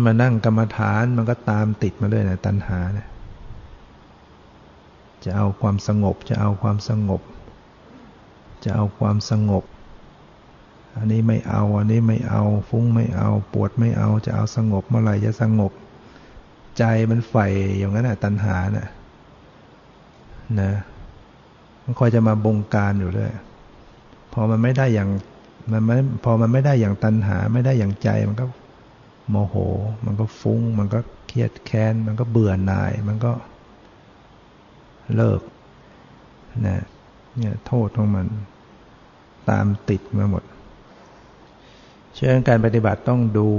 [0.06, 3.08] มานั่งกรรมฐานมันก็ตามติดมาเลยนะตัณหานะ
[5.24, 7.22] จะเอาความสงบ จะเอาความสงบ
[8.64, 9.64] จะเอาความสงบ
[10.98, 15.72] อันนี้ไม่เอา อันนี้ไม่เอา ฟุ้งไม่เอา ปวดไม่เอา จะเอาสงบเมื่อไหร่จะสงบ
[16.78, 18.88] ใจมันใฝ่อย่างนั้นน่ะตัณหาน่ะ
[20.62, 20.72] นะ
[21.84, 23.30] มันคอยจะมาบงการอยู่เลย
[24.34, 25.10] พอมันไม่ได้อย่าง
[25.72, 28.46] มันไม่พอมันไม่ได้อย่างตัณหา ไม่ได้อย่างใจมันก็
[29.30, 29.56] โมโห
[30.06, 33.32] มันก็ฟุง้ง มันก็เครียดแค้น มันก็เบื่อหน่าย มันก็
[35.16, 35.42] เลิก
[36.68, 36.84] นะ
[37.38, 38.28] เนี่ยโทษของมัน
[39.50, 40.44] ตามติดมาหมด
[42.14, 43.50] เชื่อการปฏิบัติต้องดู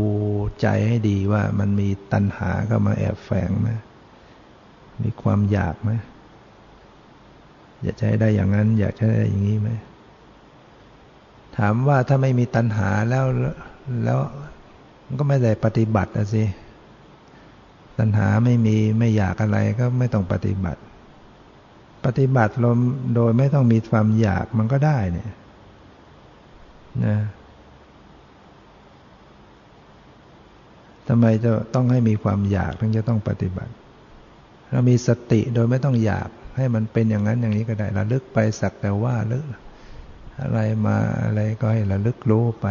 [0.63, 3.71] ใจให้ดีว่ามันมีตัณหาเข้ามาแอบแฝงไหม
[5.03, 5.91] มีความอยากไหม
[7.83, 9.71] อยากจะให้ได้อย่างนั้น อยากจะได้อย่างนี้ไหม
[11.59, 13.25] ถามว่าถ้าไม่มีตัณหาแล้ว
[14.05, 14.19] แล้ว
[15.07, 16.45] มันก็ไม่ได้ปฏิบัติอะสิ
[17.99, 20.81] ตัณหาไม่มีไม่อยากอะไรก็ไม่ต้องปฏิบัติ
[22.05, 22.79] ปฏิบัติลม
[23.15, 25.31] โดยไม่ต้องมีความอยากมันก็ได้เนี่ย
[27.05, 27.17] นะ
[31.09, 33.73] ทำไมจะต้องให้มีความอยากถึงจะต้องปฏิบัติ
[34.71, 39.45] เรามีสติโดยไม่ต้องอยาก ให้มันเป็นอย่างนั้นอย่างนี้ก็ได้ระลึกไปสักแต่ว่าลึก
[40.43, 42.67] อะไรมาอะไรก็ให้ระลึกรู้ไป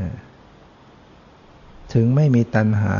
[0.00, 0.10] นะ
[1.92, 2.96] ถึงไม่มีตัณหา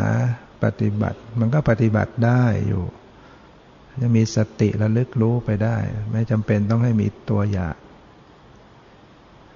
[0.65, 2.85] ปฏิบัติ มันก็ปฏิบัติได้อยู่
[4.01, 5.77] จะมีสติระลึกรู้ไปได้
[6.13, 7.77] ไม่จำเป็นต้องให้มีตัวอยาก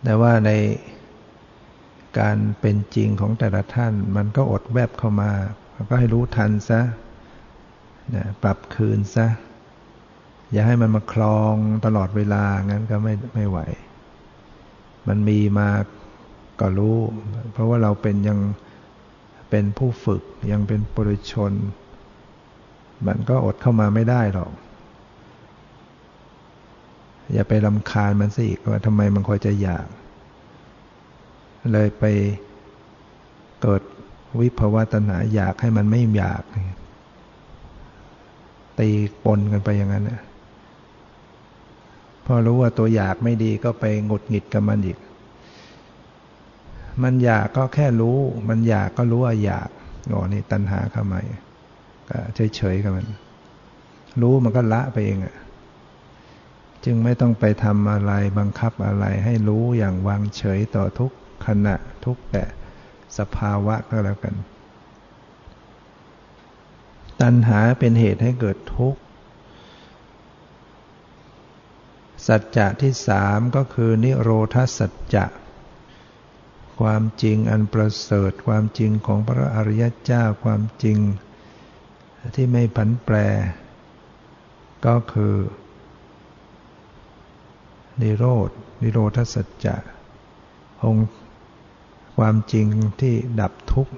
[0.05, 0.51] แต่ว่าใน
[2.21, 5.33] การเป็นจริงของแต่ละท่าน มันก็อดแวบเข้ามา
[5.89, 6.81] ก็ให้รู้ทันซะ
[8.15, 9.27] นะปรับคืนซะ
[10.53, 13.59] อย่าให้มันมาคลองตลอดเวลา งั้นก็ไม่ไม่ไหว
[15.09, 15.69] มันมีมา
[16.61, 16.99] ก็รู้
[17.53, 18.39] เพราะว่าเราเป็นยัง
[19.51, 21.53] เป็นผู้ฝึกยังเป็นปุถุชน
[23.07, 24.53] มันก็อดเข้ามาไม่ได้หรอก
[27.33, 29.87] อย่าไปลำคาญมันสิว่าทำไมมันคอยจะอยาก
[31.73, 32.05] เลยไป
[33.63, 33.83] เกิด
[34.41, 36.43] วิภวตนาอยากให้มันไม่อยาก
[38.79, 38.91] ตี
[39.25, 40.21] ปนกันไปอย่างนั้นนะ
[42.31, 44.99] พอรู้ว่าตัวอยากไม่ดีก็ไปหงุดหงิดกับมันอีก
[47.03, 49.69] มันอยากก็แค่รู้ มันอยากก็รู้ว่าอยาก
[50.12, 51.19] อ๋อนี่ตัณหาเข้ามา
[52.09, 52.19] ก็
[52.57, 53.07] เฉยๆกับมัน
[54.21, 55.37] รู้มันก็ละไปเองอะ
[56.85, 61.12] จึงไม่ต้องไปทำอะไรบังคับอะไร ให้รู้อย่างวางเฉยต่อทุก
[61.47, 62.45] ขณะทุกแต่
[63.19, 64.35] สภาวะก็แล้วกัน
[67.23, 69.01] ตัณหาเป็นเหตุให้เกิดทุกข์
[72.27, 75.27] สัจจะที่สามก็คือนิโรธสัจจะ
[76.81, 80.99] ความจริงอันประเสริฐความจริงของพระอริยเจ้าความจริง
[82.35, 83.17] ที่ไม่ผันแปร
[84.87, 85.37] ก็คือ
[88.01, 88.51] นิโรธ
[88.83, 89.77] นิโรธสัจจะ
[90.83, 92.67] องความจริง
[93.01, 93.93] ที่ดับทุกข์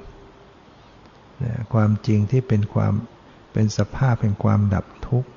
[1.75, 2.95] ความจริงที่เป็นความ
[3.53, 5.31] เป็นสภาพแห่งความดับทุกข์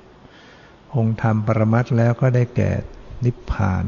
[0.96, 2.70] องค์ธรรมปรมัตแล้วก็ได้แก่
[3.24, 3.84] นิพพาน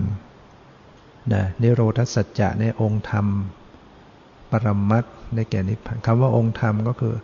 [1.33, 3.27] นะนิโรธสัจจะในองค์ธรรม
[4.51, 7.15] ปรมัตได้แก่นิพพานคำว่าองค์ธรรมก็คือ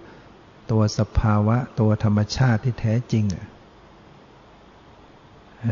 [0.71, 3.25] ตัวสภาวะตัวธรรมชาติที่แท้จริง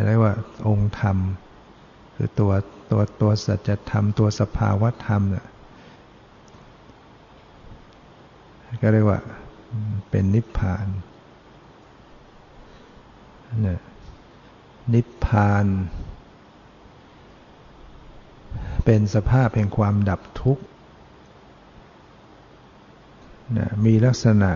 [0.07, 0.35] เรียกว่า
[0.69, 1.17] องค์ธรรม
[2.17, 2.53] คือตัว
[2.91, 5.47] ตัวตัวสัจธรรม ตัวสภาวะธรรมเนี่ย
[8.83, 9.21] ก็เรียกว่า
[10.11, 10.87] เป็นนิพพาน
[13.63, 13.81] เนี่ย
[14.95, 15.67] นิพพาน
[18.85, 20.65] เป็นสภาพแห่งความดับทุกข์
[23.59, 24.53] นะมีลักษณะ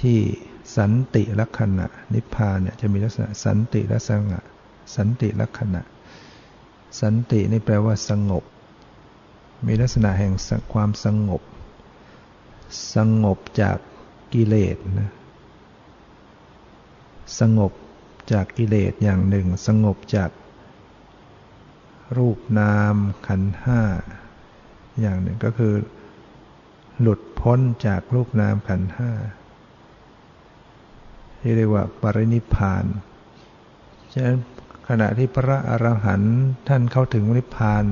[0.00, 0.18] ที่
[0.76, 4.40] สันติลักษณะ นิพพานเนี่ยจะมีลักษณะสันติลักษณะ
[4.96, 5.82] สันติลักษณะ
[7.00, 8.44] สันตินี่แปลว่าสงบ
[9.66, 10.32] มีลักษณะแห่ง
[10.72, 11.42] ความสงบ
[12.94, 13.76] สงบจาก
[14.32, 15.10] กิเลสนะ
[17.40, 17.72] สงบ
[18.32, 20.30] จากกิเลสอย่างหนึ่ง สงบจาก
[22.16, 22.94] รูปนาม
[23.26, 23.80] ขันห้า
[25.00, 25.74] อย่างหนึ่งก็คือ
[27.00, 29.10] หลุดพ้นจากรูปนามขันห้า
[31.40, 32.84] ที่เรียกว่าปรินิพาน
[34.12, 34.38] ฉะนั้น
[34.88, 36.36] ขณะที่พระอรหันต์
[36.68, 37.84] ท่านเข้าถึงนิพพาน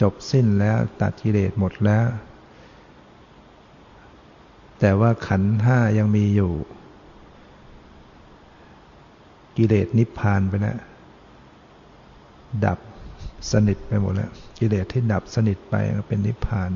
[0.00, 2.06] จบสิ้นแล้วตัดกิเลสหมดแล้ว
[4.80, 6.52] แต่ว่าขันห้ายังมีอยู่
[9.56, 10.78] กิเลสนิพพานไปแล้ว
[12.66, 12.78] ดับ
[13.52, 16.70] สนิทไปหมดแล้ว กิเลสที่ดับสนิทไปก็เป็นนิพพาน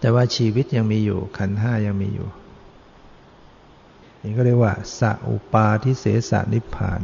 [0.00, 2.28] แต่ว่าชีวิตยังมีอยู่ ขันห้ายังมีอยู่
[4.22, 7.02] นี่ก็เรียกว่าสัอุปาทิเสสนิพพาน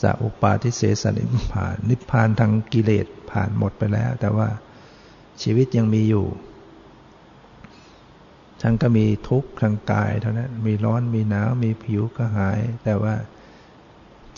[0.00, 4.48] สัอุปาทิเสสนิพพาน นิพพานทางกิเลสผ่านหมดไปแล้ว แต่ว่า
[5.42, 6.26] ชีวิตยังมีอยู่
[8.60, 13.14] ท่านก็มีทุกข์ทางกายเท่านั้น มีร้อนมีหนาวมีผิวก็หาย แต่ว่า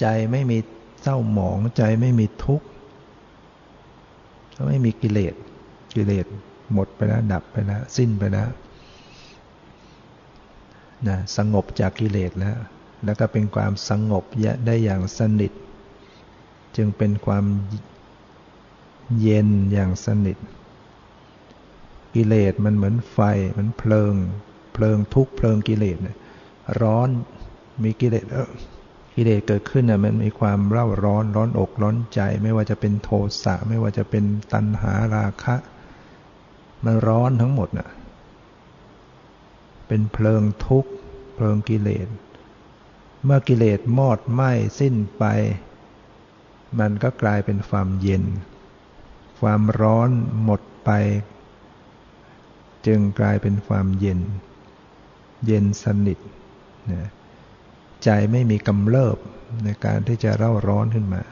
[0.01, 0.59] ใจไม่มี
[1.03, 2.67] เศร้าหมองใจไม่มีทุกข์
[4.69, 5.35] ไม่มีกิเลส
[5.95, 6.27] กิเลส
[6.73, 8.49] หมดไปแล้วดับไปแล้วสิ้นไปแล้ว
[11.09, 12.57] นะสงบจากกิเลสแล้ว
[13.05, 14.25] แล้วก็เป็นความสงบ
[14.67, 15.53] ได้อย่างสนิท
[16.77, 17.45] จึงเป็นความ
[19.21, 20.37] เย็นอย่างสนิท
[22.15, 23.19] กิเลสมันเหมือนไฟ
[23.59, 24.15] มันเพลิง
[24.73, 26.17] เพลิงทุกเพลิงกิเลสเนี่ย
[26.81, 27.09] ร้อน
[27.83, 28.25] มีกิเลส
[29.17, 33.11] กิเลสเกิดขึ้นน่ะมันมีความเร่าร้อนร้อนอกร้อนใจ ไม่ว่าจะเป็นโท
[33.45, 35.57] สะไม่ว่าจะเป็นตัณหาราคะ
[36.85, 37.89] มันร้อนทั้งหมดน่ะ
[39.89, 40.91] เป็นเพลิงทุกข์
[41.35, 42.09] เพลิงกิเลส
[43.25, 44.51] เมื่อกิเลสมอดไหม้
[44.81, 45.25] สิ้นไป
[46.81, 48.25] มันก็กลายเป็นความเย็น
[49.41, 50.11] ความร้อน
[50.45, 50.91] หมดไป
[52.87, 54.21] จึงกลายเป็นความเย็น
[55.47, 56.19] เย็นสนิท
[56.93, 57.11] นะ
[58.05, 59.19] ใจไม่มีกำเริบ
[59.65, 61.23] ในการที่จะเร่าร้อนขึ้นมา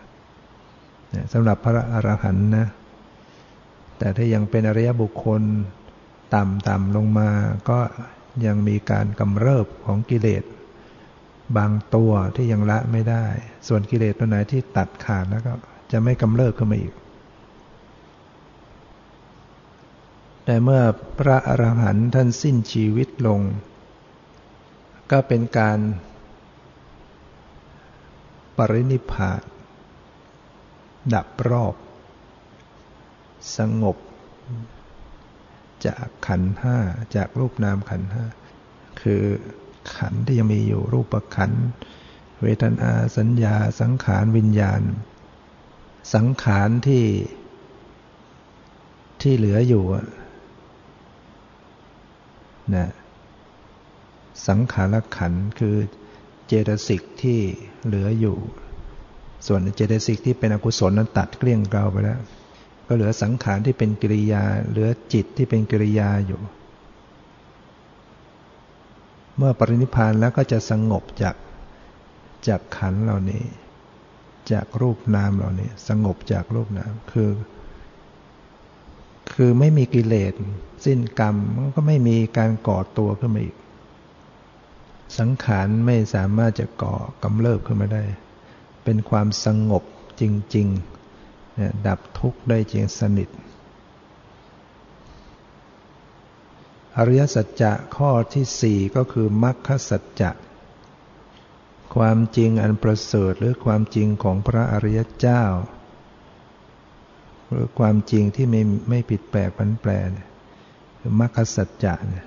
[1.32, 2.66] สำหรับพระอรหันต์นะ
[3.98, 5.42] แต่ถ้ายังเป็นอริยบุคคล
[6.34, 7.30] ต่ำๆลงมา
[7.70, 7.78] ก็
[8.46, 10.44] ยังมีการกำเริบของกิเลส
[11.56, 13.24] บางตัวที่ยังละไม่ได้
[13.68, 15.52] ส่วนกิเลสตัวไหนที่ตัดขาดแล้วก็
[15.92, 16.92] จะไม่กำเริบขึ้นมาอีก
[20.44, 20.82] แต่เมื่อ
[21.18, 23.40] พระอรหันต์ท่านสิ้นชีวิตลง
[25.10, 25.78] ก็เป็นการ
[28.56, 29.40] ปรินิพาน
[31.14, 31.74] ดับรอบ
[33.56, 33.96] สงบ
[35.86, 36.76] จากขันห้า
[37.16, 38.24] จากรูปนามขันห้า
[39.00, 39.22] คือ
[39.96, 41.52] ขันที่ยังมีอยู่รูปขัน
[42.42, 44.82] เวทนาสัญญาสังขารวิญญาณ
[46.14, 47.04] สังขารที่
[49.22, 49.84] ที่เหลืออยู่
[52.74, 52.88] นะ
[54.48, 55.76] สังขารขันคือ
[56.46, 57.40] เจตสิกที่
[57.86, 58.36] เหลืออยู่
[59.46, 62.20] ส่วนเจตสิกที่เป็นอกุศลนั้นตัดเกลี้ยงเกลาไปแล้ว
[62.86, 66.40] ก็เหลือสังขารที่เป็นกิริยา เหลือจิตที่เป็นกิริยาอยู่
[69.36, 71.36] เมื่อปรินิพานแล้วก็จะสงบจาก
[72.48, 73.42] จากขันเหล่านี้
[74.52, 77.30] จากรูปนามเหล่านี้ สงบจากรูปนามคือ
[79.34, 80.32] คือไม่มีกิเลส
[80.84, 83.56] สิ้นกรรมมันก็ไม่มีการก่อตัวขึ้นมาอีก
[85.18, 88.04] สังขารไม่สามารถจะก่อกำเริบขึ้นมาได้
[88.84, 89.84] เป็นความสงบ
[90.20, 90.22] จ
[90.56, 93.28] ริงๆ ดับทุกข์ได้จริงสนิท
[96.96, 100.30] อริยสัจจะข้อที่สี่ก็คือมรรคสัจจะ
[101.94, 105.42] ความจริงอันประเสริฐหรือความจริงของพระอริยเจ้า
[107.50, 109.90] หรือความจริงที่ไม่ไม่ผิดแปลกผันแปร
[110.98, 112.26] คือมรรคสัจจะเนี่ย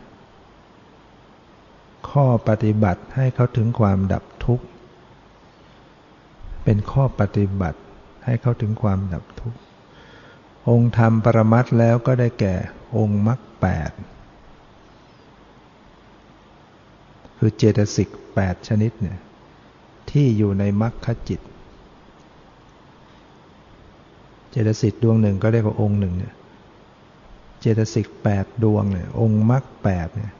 [2.09, 4.65] ข้อปฏิบัติให้เขาถึงความดับทุกข์
[6.63, 7.79] เป็นข้อปฏิบัติ
[8.25, 9.59] ให้เขาถึงความดับทุกข์
[10.69, 12.55] องค์ธรรมปรมัตแล้วก็ได้แก่
[12.97, 13.91] องค์มรรคแปด
[17.37, 19.19] คือเจตสิกแปดชนิดเนี่ย
[20.09, 21.41] ที่อยู่ในมรรคจิต
[24.53, 26.33] เจตสิกดวงหนึ่งก็เรียกว่าองค์หนึ่งเนี่ย
[27.59, 30.33] เจตสิกแปดดวงเนี่ยองค์มรรคแปดเนี่ย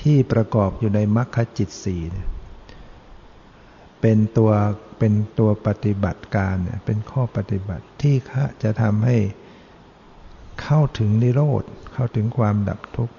[0.00, 2.28] ที่ประกอบอยู่ในมรรคจิตสี่เนี่ย
[4.00, 4.50] เป็นตัว
[4.98, 8.16] เป็นตัวปฏิบัติการเนี่ยเป็นข้อปฏิบัติที่
[8.62, 9.16] จะทำให้
[10.62, 13.14] เข้าถึงนิโรธเข้าถึงความดับทุกข์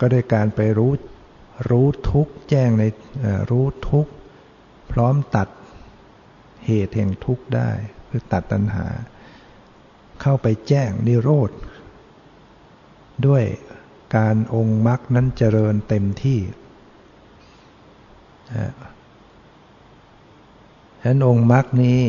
[0.00, 0.92] ก็ได้การไปรู้
[1.70, 2.84] รู้ทุกข์แจ้งใน
[3.50, 4.12] รู้ทุกข์
[4.92, 5.48] พร้อมตัด
[6.66, 7.70] เหตุแห่งทุกข์ได้
[8.08, 8.86] คือตัดตัณหา
[10.22, 11.50] เข้าไปแจ้งนิโรธ
[13.26, 13.44] ด้วย
[14.16, 16.40] การองค์มรรคนั้นเจริญเต็มที่
[21.00, 22.02] ฉะนั้นองค์มรรคนี้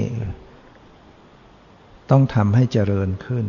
[2.11, 3.45] ต้องทำให้เจริญขึ้น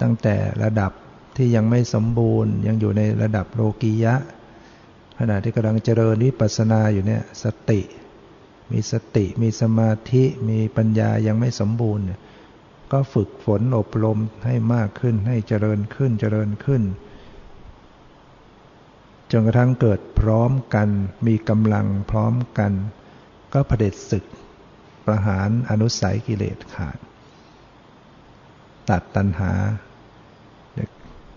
[0.00, 0.92] ตั้งแต่ระดับ
[1.36, 4.14] ที่ยังไม่สมบูรณ์ ยังอยู่ในระดับโลกียะ
[5.18, 7.80] ขณะที่กำลังเจริญวิปัสสนาอยู่เนี่ยสติ
[8.70, 12.04] มีสติมีสมาธิมีปัญญายังไม่สมบูรณ์
[12.92, 16.82] ก็ฝึกฝนอบรมให้มากขึ้นให้เจริญขึ้นเจริญขึ้น
[19.30, 20.88] จนกระทั่งเกิดพร้อมกัน
[21.26, 22.72] มีกำลังพร้อมกัน
[23.52, 24.24] ก็เผด็จศึก
[25.06, 26.98] ประหารอนุสัยกิเลสขาด
[28.90, 29.52] ตัดตัณหา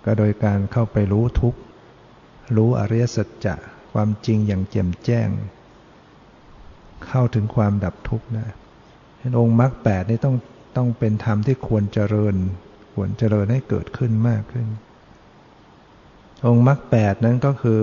[0.05, 1.59] ก็โดยการเข้าไปรู้ทุกข์
[2.55, 3.55] รู้อริยสัจจะ
[3.93, 5.29] ความจริงอย่างแจ่มแจ้ง
[7.07, 8.47] เข้าถึงความดับทุกข์นะ
[9.39, 10.35] องค์มรรคแปดนี่ต้อง
[10.77, 12.35] ต้องเป็นธรรมที่ควรเจริญ
[12.93, 14.67] ควรเจริญให้เกิดขึ้นมากขึ้น
[16.47, 17.81] องค์มรรคแปดนั้นก็คือ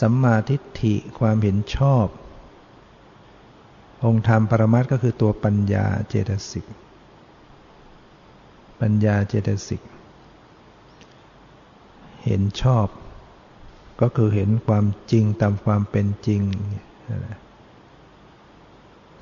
[0.00, 2.06] สัมมาทิฏฐิความเห็นชอบ
[4.04, 6.66] องค์ธรรมปรมัตก็คือตัวปัญญาเจตสิก
[8.80, 9.82] ปัญญาเจตสิก
[12.24, 12.86] เห็นชอบ
[14.00, 16.42] ก็คือเห็นความจริงตามความเป็นจริง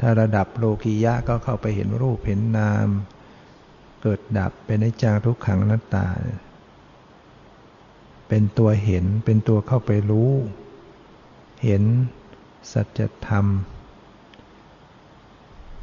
[0.01, 2.89] ถ้าระดับโลกียะก็เข้าไปเห็นรูปเห็นนาม
[4.03, 6.07] เกิดดับเป็นอนิจจังทุกขังนัตตา
[8.29, 10.31] เป็นตัวเห็นเป็นตัวเข้าไปรู้
[11.65, 11.83] เห็น
[12.73, 13.47] สัจธรรม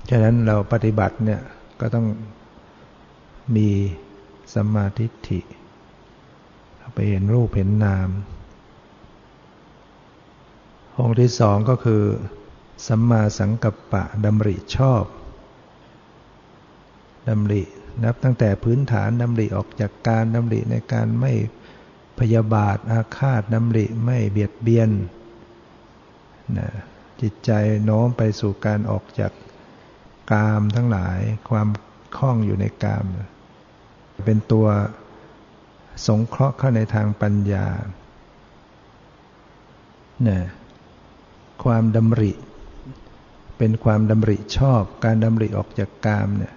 [0.09, 1.41] ฉะนั้นเราปฏิบัติเนี่ย
[1.79, 2.07] ก็ต้อง
[3.55, 3.69] มี
[4.55, 5.39] สมาธิิ
[6.93, 8.09] ไปเห็นรูปเห็นนาม
[10.97, 12.03] องค์ที่สองก็คือ
[12.87, 15.03] สัมมาสังกัปปะดำริชอบ
[17.29, 17.63] ดำริ
[18.03, 21.33] นับตั้งแต่พื้นฐานดำริออกจากการดำริในการไม่
[22.19, 24.91] พยาบาทอาฆาตดำริไม่เบียดเบียน
[26.57, 26.67] นะ
[27.21, 27.51] จิตใจ
[27.85, 29.31] โน้มไปสู่การออกจาก
[30.31, 31.19] กามทั้งหลาย
[31.49, 31.67] ความ
[32.17, 33.05] คล้องอยู่ในกาม
[34.25, 34.67] เป็นตัว
[36.07, 37.67] สงเคราะห์เข้าในทางปัญญา
[40.27, 40.39] นะ
[41.63, 42.31] ความดำริ
[43.65, 46.53] เป็นความดำริชอบ การดำริออกจากกามเนี่ย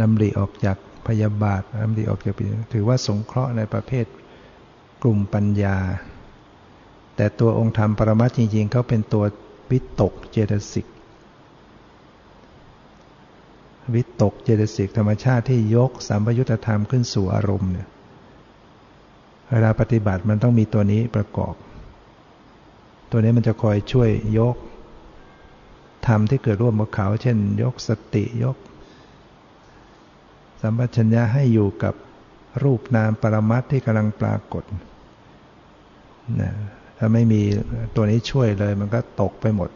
[0.00, 0.76] ดำริออกจาก
[1.06, 2.34] พยาบาทดำริออกจาก
[2.72, 4.06] ถือว่าสงเคราะห์ในประเภท
[5.02, 5.78] กลุ่มปัญญา
[7.16, 9.24] แต่ตัวองค์ธรรมปรมัตจริงๆเขาเป็นตัว
[9.70, 10.86] วิตกเจตสิก
[13.94, 17.88] วิตกเจตสิกธรรมชาติที่ยกสัมปยุตธรรมขึ้นสู่อารมณ์เนี่ย
[19.50, 21.54] เวลาปฏิบัติมันต้องมีตัวนี้ประกอบ
[23.10, 24.10] ตัวนี้มันจะคอยช่วย
[24.40, 24.56] ยก
[26.06, 28.56] ธรรมที่เกิดร่วมกับเขา เช่น ยกสติยก
[30.60, 31.94] สัมปชัญญะให้อยู่กับ
[32.62, 34.64] รูปนามปรมัตที่กำลังปรากฏ
[36.40, 36.52] นะ
[36.98, 37.42] ถ้าไม่มี
[37.96, 39.70] ตัวนี้ช่วยเลย มันก็ตกไปหมด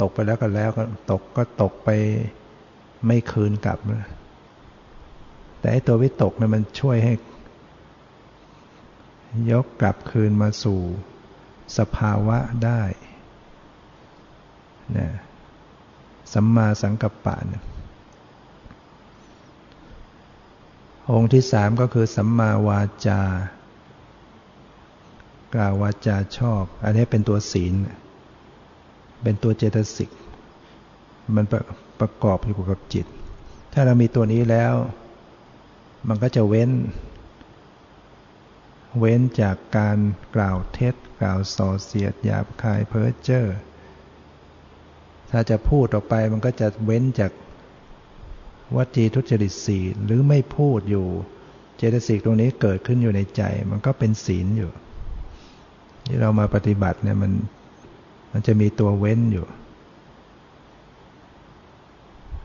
[0.00, 1.90] ตกไปแล้วก็แล้วก็ตกก็ตกไป
[3.06, 4.04] ไม่คืนกลับนะ
[5.60, 7.14] แต่ไอ้ตัววิตกเนี่ยมันช่วยให้
[9.52, 10.80] ยกกลับคืนมาสู่
[11.78, 12.82] สภาวะได้
[14.98, 15.08] นะ
[16.32, 17.62] สัมมาสังกัปปะเนี่ย
[21.12, 23.22] องค์ที่สามก็คือสัมมาวาจา
[25.54, 27.74] กล่าววาจาชอบ อันนี้เป็นตัวศีล
[29.22, 30.10] เป็นตัวเจตสิก
[31.36, 31.62] มันประ
[32.00, 33.06] ประกอบอยู่กับจิต
[33.72, 34.74] ถ้าเรามีตัวนี้แล้ว
[36.08, 36.70] มันก็จะเว้น
[38.98, 39.98] เว้นจากการ
[40.36, 43.46] กล่าวเท็จ กล่าวส่อเสียดหยาบคายเพ้อเจ้อ
[45.30, 47.32] ถ้าจะพูดออกไปมันก็จะเว้นจาก
[48.76, 51.06] วจีทุจริตสีหรือไม่พูดอยู่
[51.76, 54.70] เจตสิกตรงนี้เกิดขึ้นอยู่ในใจ มันก็เป็นศีลอยู่
[56.06, 57.32] ที่เรามาปฏิบัติเนี่ยมัน
[58.32, 59.46] มันจะมีตัวเว้นอยู่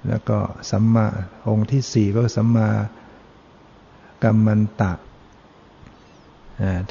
[0.07, 0.37] แล้วก็
[0.71, 1.07] สัมมา
[1.47, 2.67] องค์ที่สี่ก็สัมมา
[4.23, 4.93] กรรมันตะ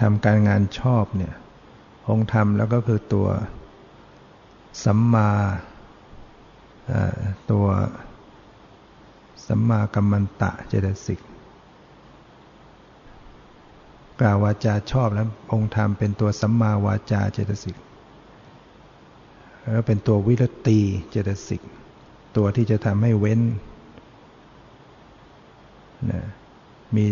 [0.00, 1.34] ทำการงานชอบเนี่ย
[2.08, 3.28] องค์ธรรมแล้วก็คือตัว
[4.84, 5.30] สัมมา
[7.50, 7.66] ตัว
[9.46, 11.20] สัมมากัมมันตะเจตสิก
[14.20, 17.76] กล่าววาจาชอบแล้วองค์ธรรมเป็นตัวสัมมาวาจาเจตสิก
[19.72, 20.80] แล้วเป็นตัววิรตี
[21.10, 21.62] เจตสิก
[22.36, 23.40] ตัวที่จะทำให้เว้น
[26.10, 26.22] นะ
[26.96, 27.08] มี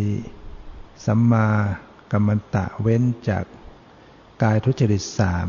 [1.06, 1.46] สัมมา
[2.12, 3.44] กัมมันตะเว้นจาก
[4.42, 5.48] กายทุจริตสาม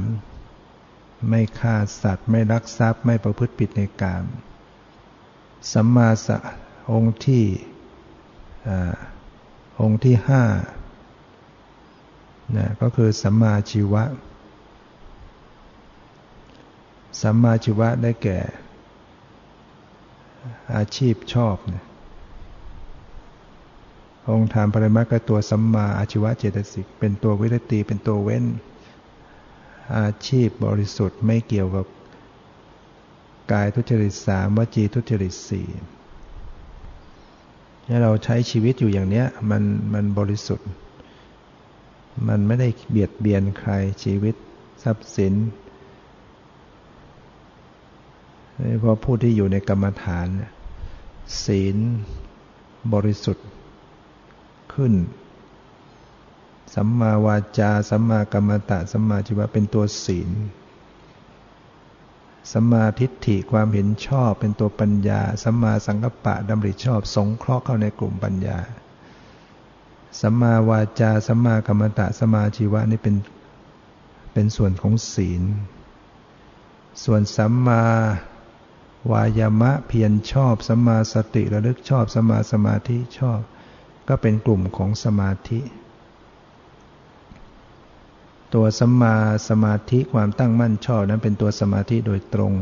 [1.28, 4.26] ไม่ฆ่าสัตว์ ไม่รักทรัพย์ ไม่ประพฤติผิดในกาม
[5.74, 6.28] สัมมาส
[6.92, 7.46] องค์ที่
[9.82, 10.44] องค์ที่ห้า
[12.58, 14.04] นะก็คือสัมมาชีวะ
[17.22, 18.40] สัมมาชีวะได้แก่
[20.76, 21.84] อาชีพชอบนะ
[24.30, 28.46] องค์ธรรมปรมาก็ตัวสัมมาอาชีวะเจตสิก เป็นตัววิรติเป็นตัวเว้น
[29.98, 31.86] อาชีพบริสุทธิ์ไม่เกี่ยวกับ
[33.52, 35.68] กายทุจริตสามวจีทุจริตสี่
[37.88, 39.64] ถ้าเราใช้ชีวิตอยู่อย่างเนี้ยมัน
[39.94, 40.70] มันบริสุทธิ์
[42.28, 43.72] มันไม่ได้เบียดเบียนใคร
[44.04, 44.36] ชีวิต
[44.84, 45.34] ทรัพย์สิน
[48.80, 50.28] เพราะผู้ที่อยู่ในกรรมฐาน
[51.44, 51.78] ศีล
[52.94, 53.48] บริสุทธิ์
[54.74, 54.94] ขึ้น
[56.76, 60.30] สัมมาวาจา สัมมากรรมตะ สัมมาชีวะเป็นตัวศีล
[62.52, 68.60] สัมมาทิฏฐิความเห็นชอบเป็นตัวปัญญา สัมมาสังกัปปะดำริชอบ สงเคราะห์เข้าในกลุ่มปัญญา
[70.22, 73.16] สัมมาวาจา สัมมากรรมตะ สัมมาชีวะนี่เป็น
[74.34, 75.44] เป็นส่วนของศีล
[77.04, 77.84] ส่วนสัมมา
[79.12, 83.40] วายามะเพียรชอบสัมมาสติระลึกชอบสัมมาสมาธิชอบ
[84.08, 85.60] ก็เป็นกลุ่มของสมาธิ
[88.54, 89.16] ตัวสัมมา
[89.50, 92.54] สมาธิความตั้งมั่นชอบนั้นเป็นตัวสมาธิโดยตรง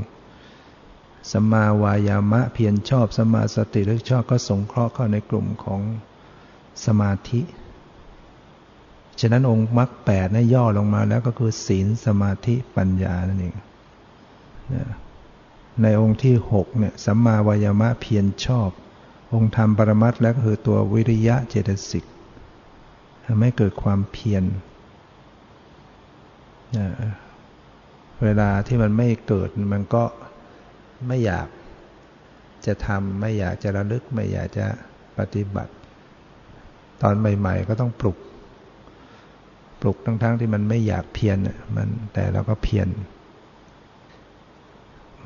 [1.32, 5.82] สัมมาวายามะเพียรชอบสัมมาสติระลึกชอบก็สงเคราะห์เข้าในกลุ่มของ
[6.86, 7.42] สมาธิ
[9.20, 13.56] ฉะนั้นองค์มรรคแปดนะย่อลงมาแล้วก็คือศีลสมาธิปัญญานั่นเอง
[15.82, 18.70] ในองค์ที่หกเนี่ยสัมมาวายามะเพียรชอบ
[19.34, 22.06] องค์ธรรมปรมัตแล้วก็คือตัววิริยะเจตสิก
[23.26, 24.44] ทำให้เกิดความเพียร
[28.24, 30.04] เวลาที่มันไม่เกิดมันก็
[31.08, 31.48] ไม่อยาก
[32.66, 34.68] จะทำไม่อยากจะระลึกไม่อยากจะ
[35.18, 35.74] ปฏิบัติ
[37.02, 38.18] ตอนใหม่ ๆ ก็ต้องปลุก
[39.82, 41.38] ปลุกทั้งๆทที่มันไม่อยากเพียร
[41.76, 42.88] มันแต่เราก็เพียร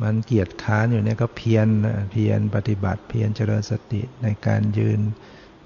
[0.01, 1.67] มันเกียจค้านอยู่เนี่ยก็เพียร
[2.11, 4.99] เพียรปฏิบัติเพียรเจริญสติในการยืน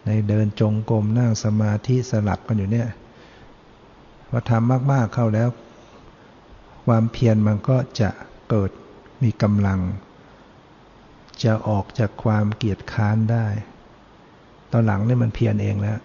[0.06, 2.88] ในเดินจงกรมนั่งสมาธิสลับกันอยู่เนี่ย
[4.36, 5.50] อทำมาก ๆ เข้าแล้ว
[6.86, 8.10] ความเพียรมันก็จะ
[8.50, 8.72] เกิด
[9.24, 9.80] มีกำลัง
[11.44, 13.46] จะออกจากความเกียจค้านได้
[14.72, 15.98] ตอนหลังเนี่ยมันเพียรเองแล้ว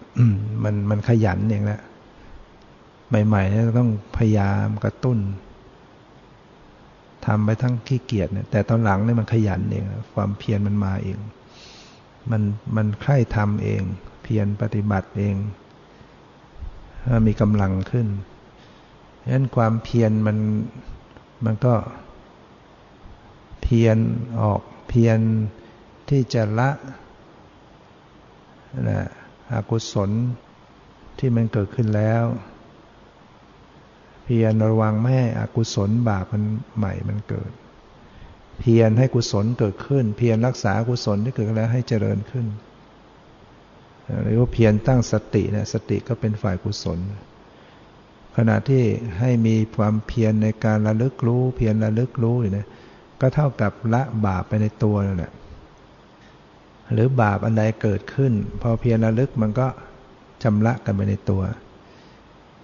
[0.63, 1.81] มันมันขยันเองแล้ว
[3.27, 5.19] ใหม่ๆเนี่ยต้องพยายามกระตุ้น
[7.25, 11.17] ทำไปทั้งขี้เกียจเนี่ยแต่ตอนหลังเนี่ยมันขยันเองความเพียรมันมาเอง
[12.31, 12.41] มัน
[12.75, 13.81] มันใคร่ทำเอง
[14.23, 15.35] เพียรปฏิบัติเอง
[17.27, 18.07] มีกำลังขึ้น
[19.23, 20.37] ฉะนั้นความเพียรมัน
[21.45, 21.75] มันก็
[23.61, 23.97] เพียร
[24.41, 25.19] ออกเพียร
[26.09, 26.69] ที่จะละ
[28.89, 29.01] นะ
[29.53, 30.09] อกุศล
[31.19, 32.23] ที่มันเกิดขึ้นแล้ว
[34.23, 36.43] เพียรระวังไม่ให้อกุศลบาปมัน
[36.77, 37.51] ใหม่มันเกิด
[38.59, 42.45] เพียรให้กุศลเกิดขึ้น เพียรรักษากุศลที่เกิดแล้วให้เจริญขึ้น
[44.23, 46.99] หรือว่าเพียรตั้งสติเนี่ยสติก็เป็นฝ่ายกุศล
[48.37, 48.83] ขณะที่
[49.19, 52.67] ให้มีความเพียรในการระลึกรู้ เพียรระลึกรู้อยู่เนี่ย
[53.21, 55.31] ก็เท่ากับละบาปไปในตัวนั่นแหละ
[56.93, 59.67] หรือบาปอันใดเกิดขึ้น พอเพียรระลึกมันก็
[60.43, 61.41] ชำระกันไปในตัว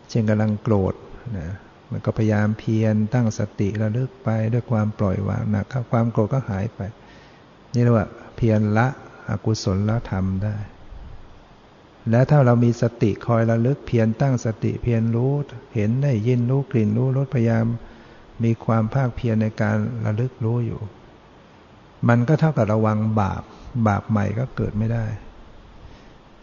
[0.10, 0.94] เช่นกำลังโกรธ
[1.38, 1.48] นะ
[1.92, 6.80] มันก็พยายามเพียรตั้งสติระลึกไปด้วยความปล่อยวางนะความโกรธก็หายไป
[7.74, 8.88] นี่เรียกว่าเพียรละ
[9.30, 10.56] อกุศลละธรรมได้
[12.10, 15.34] แล้วถ้าเรามีสติคอยระลึกเพียรตั้งสติเพียรรู้
[15.76, 17.66] เห็นได้ยินรู้กลิ่นรู้รสพยายาม
[18.44, 20.82] มีความภาคเพียรในการระลึกรู้อยู่
[22.08, 23.42] มันก็เท่ากับระวังบาป
[23.88, 25.06] บาปใหม่ก็เกิดไม่ได้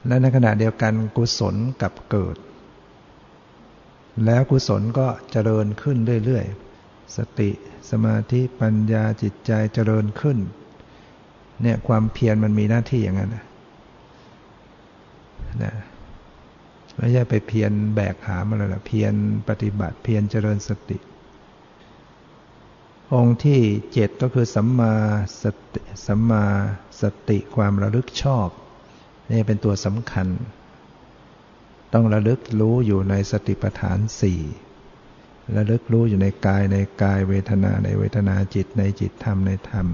[0.06, 2.36] และในขณะเดียวกันกุศลกับเกิด
[4.24, 7.50] แล้วกุศลก็เจริญขึ้นเรื่อยๆ สติ
[7.90, 10.38] สมาธิปัญญาจิตใจเจริญขึ้น
[11.62, 13.44] เนี่ยความเพียรมันมีหน้าที่อย่างนั้นนะ
[16.96, 19.14] ไม่ใช่ไปเพียรแบกหามอะไรหรอกเพียร
[19.48, 20.98] ปฏิบัติเพียรเจริญสติ
[23.14, 23.60] องค์ที่
[23.92, 24.94] เจ็ดก็คือสัมมา
[25.42, 25.44] ส
[25.74, 26.44] ติสัมมา
[27.02, 28.48] สติความระลึกชอบ
[29.30, 30.28] นี่เป็นตัวสำคัญ
[31.92, 34.40] ต้องระลึกรู้อยู่ในสติปัฏฐานสี่
[35.56, 39.86] ระลึกรู้อยู่ในกายในกายเวทนาในเวทนาจิตในจิตธรรมในธรรม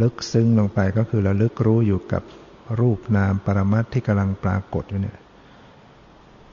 [0.00, 2.22] ลึกซึ้งลงไปก็คือระลึกรู้อยู่กับ
[2.80, 5.18] รูปนามปรมัตที่กำลังปรากฏอยู่เนี่ย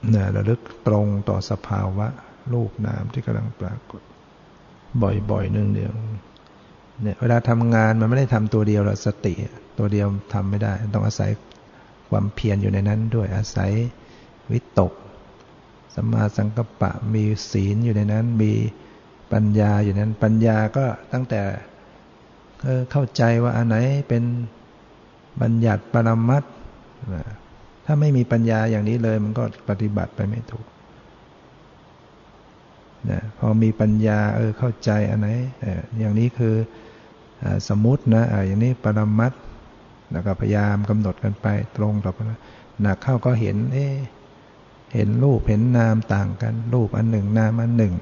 [0.09, 2.07] เนี่ยระลึกตรงต่อสภาวะ
[2.53, 4.01] รูปนามที่กำลังปรากฏ
[5.31, 5.91] บ่อยๆนึ่งเดียว
[7.01, 9.33] เนี่ยเวลาทำงานมันไม่ได้ทำตัวเดียวหรอกสติ
[9.77, 11.29] ตัวเดียวทำไม่ได้ ต้องอาศัย
[12.09, 13.71] ความเพียรอยู่ในนั้นด้วยอาศัย
[14.51, 14.93] วิตก
[15.95, 18.51] สัมมาสังกัปปะมีศีลอยู่ในนั้น มี
[19.33, 21.41] ปัญญาอยู่นั้น ปัญญาก็ตั้งแต่
[22.91, 24.23] เข้าใจว่าอันไหนเป็น
[25.41, 26.43] บัญญัติปรมัต
[27.85, 30.65] ถ้าไม่มีปัญญาอย่างนี้เลย มันก็ปฏิบัติไปไม่ถูก
[33.11, 35.29] นะพอมีปัญญาเออเข้าใจอันไหน
[35.99, 36.55] อย่างนี้คือ
[37.69, 39.33] สมมตินะอย่างนี้ปรมัต
[40.11, 42.19] แล้วก็พยายามกำหนดกันไปตรงต่อไป
[42.81, 43.87] หนักเข้าก็เห็น เอ๊
[44.95, 47.93] เห็นรูปเห็นนามต่างกัน รูปอันหนึ่งนามอันหนึ่ง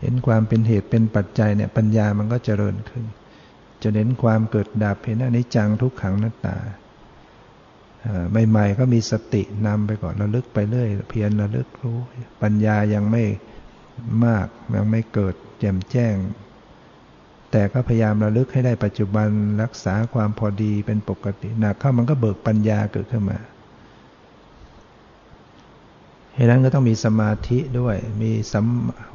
[0.00, 3.04] เห็นความเป็นเหตุเป็นปัจจัยเนี่ยปัญญามันก็เจริญขึ้น
[3.82, 6.56] จะเห็นความเกิดดับเห็นอนิจจังทุกขังนัตตา
[8.48, 11.98] ใหม่ๆก็มีสตินำไปก่อนระลึกไปเรื่อยเพียรระลึกรู้
[12.42, 13.24] ปัญญายังไม่
[14.24, 16.14] มากยังไม่เกิดแจ่มแจ้ง
[17.50, 19.28] แต่ก็พยายามระลึกให้ได้ปัจจุบัน
[19.62, 23.38] รักษาความพอดีเป็นปกติหนักเข้ามันก็เบิกปัญญาเกิดขึ้นมา
[26.34, 28.66] เหตุนั้นก็ต้องมีสมาธิด้วย มีสัม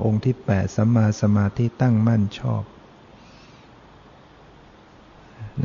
[0.03, 2.63] องค์ที่แปดสัมมาสมาธิตั้งมั่นชอบ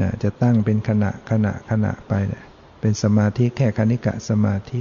[0.01, 2.45] นะจะตั้งเป็นขณะขณะขณะไปเนี่ย
[2.81, 4.81] เป็นสมาธิแค่คณิกะสมาธิ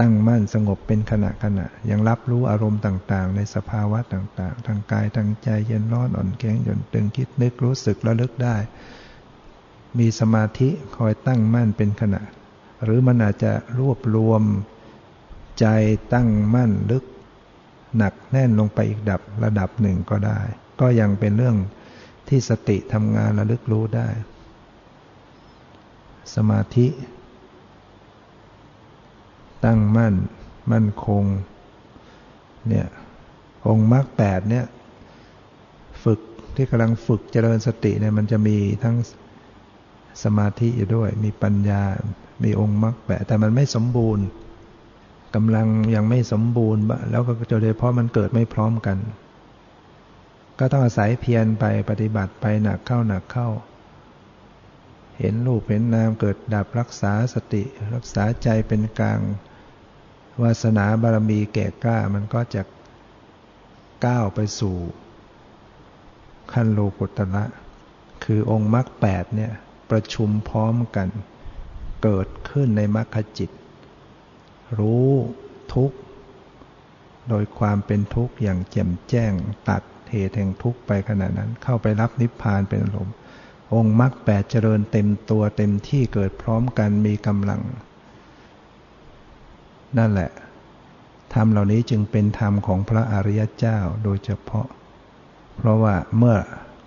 [0.00, 8.56] ตั้งมั่นสงบเป็นขณะขณะ ยังรับรู้อารมณ์ต่างๆ ในสภาวะต่างๆ ทางกายทางใจเย็นร้อนอ่อนแข็งหย่อนตึงคิดนึกรู้สึกระลึกได้
[9.98, 12.22] มีสมาธิคอยตั้งมั่นเป็นขณะ
[12.84, 14.42] หรือมันอาจจะรวบรวม
[15.60, 15.66] ใจ
[16.14, 17.04] ตั้งมั่นลึก
[17.96, 20.40] หนักแน่นลงไปอีกดับระดับหนึ่งก็ได้
[20.80, 21.56] ก็ยังเป็นเรื่อง
[22.28, 24.08] ที่สติทำงานระลึกรู้ได้
[26.34, 26.86] สมาธิ
[29.64, 30.14] ตั้งมั่น
[30.72, 31.24] มั่นคง
[32.68, 32.86] เนี่ย
[33.68, 34.64] องค์มรรคแปดเนี่ย
[36.04, 36.20] ฝึก
[36.56, 38.96] ที่กำลังฝึกเจริญสติเนี่ย มันจะมีทั้ง
[40.24, 41.82] สมาธิอยู่ด้วย มีปัญญา
[42.44, 44.24] มีองค์มรรคแปดแต่มันไม่สมบูรณ์
[45.34, 48.96] กำลังยังไม่สมบูรณ์แล้วก็โดยเพราะมันเกิดไม่พร้อมกัน
[50.58, 53.48] ก็ต้องอาศัยเพียรไปปฏิบัติไปหนักเข้าหนักเข้า
[55.18, 57.62] เห็นรูปเห็นนามเกิดดับรักษาสติ
[57.94, 59.20] รักษาใจเป็นกลาง
[60.42, 62.62] วาสนาบารมีแก่กล้ามันก็จะ
[64.04, 64.76] ก้าวไปสู่
[66.52, 67.44] ขั้นโลกุตระ
[68.24, 69.52] คือองค์มรรคแปดเนี่ย
[69.90, 71.08] ประชุมพร้อมกัน
[72.02, 73.50] เกิดขึ้นในมรรคจิต
[74.78, 75.10] รู้
[75.74, 75.96] ทุกข์
[77.28, 79.32] โดยความเป็นทุกข์อย่างแจ่มแจ้ง
[79.68, 83.14] ตัด เหตุแห่งทุกข์ไปขณะนั้น เข้าไปรับนิพพานเป็นอารมณ์
[83.74, 87.60] องค์มรรคแปดเจริญเต็มตัวเต็มที่เกิดพร้อมกันมีกำลัง
[89.98, 90.30] นั่นแหละ
[91.34, 94.66] ธรรมเหล่านี้จึงเป็นธรรมของพระอริยเจ้าโดยเฉพาะ
[95.56, 96.36] เพราะว่าเมื่อ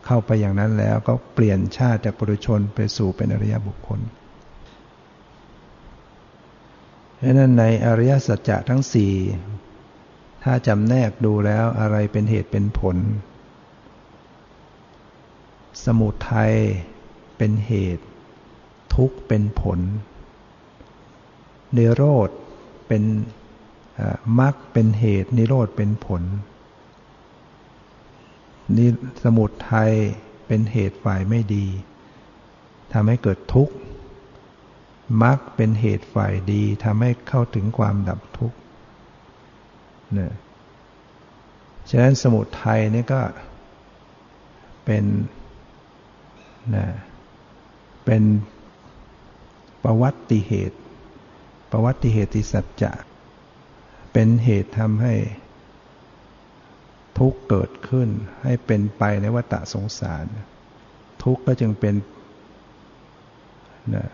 [0.06, 4.00] เข้าไปอย่างนั้นแล้วก็เปลี่ยนชาติจากปุถุชนไปสู่เป็นอริยบุคคล
[7.16, 9.12] เพราะนั้นในอริยสัจจะทั้งสี่
[10.44, 12.98] ถ้าจำแนกดูแล้วอะไรเป็นเหตุเป็นผล
[15.86, 16.54] สมุทัย
[17.38, 18.06] เป็นเหตุ
[18.96, 19.80] ทุกข์เป็นผล
[21.74, 22.30] เนโรธ
[22.88, 23.04] เป็น
[24.40, 26.24] มรรคเป็นเหตุนิโรธเป็นผล
[28.78, 28.88] นิ
[29.24, 29.92] สมุทัย
[30.48, 31.68] เป็นเหตุฝ่ายไม่ดี
[32.94, 33.74] ทำให้เกิดทุกข์
[35.24, 38.58] มรรคเป็นเหตุฝ่ายดีทำให้เข้าถึงความดับทุกข์
[40.18, 40.32] นี่ย
[41.90, 43.22] ฉะนั้นสมุทัยนี่ก็
[44.86, 45.04] เป็น
[46.76, 46.86] นะ
[48.06, 48.24] เป็น
[49.84, 50.78] ประวัติเหตุ
[51.72, 52.94] ประวัติเหตุสัจจะ
[54.14, 55.16] เป็นเหตุทำให้
[57.20, 58.10] ทุกข์เกิดขึ้น
[58.44, 60.26] ให้เป็นไปในวัฏสงสาร
[61.24, 61.96] ทุกข์ก็จึงเป็น
[63.96, 64.06] นะ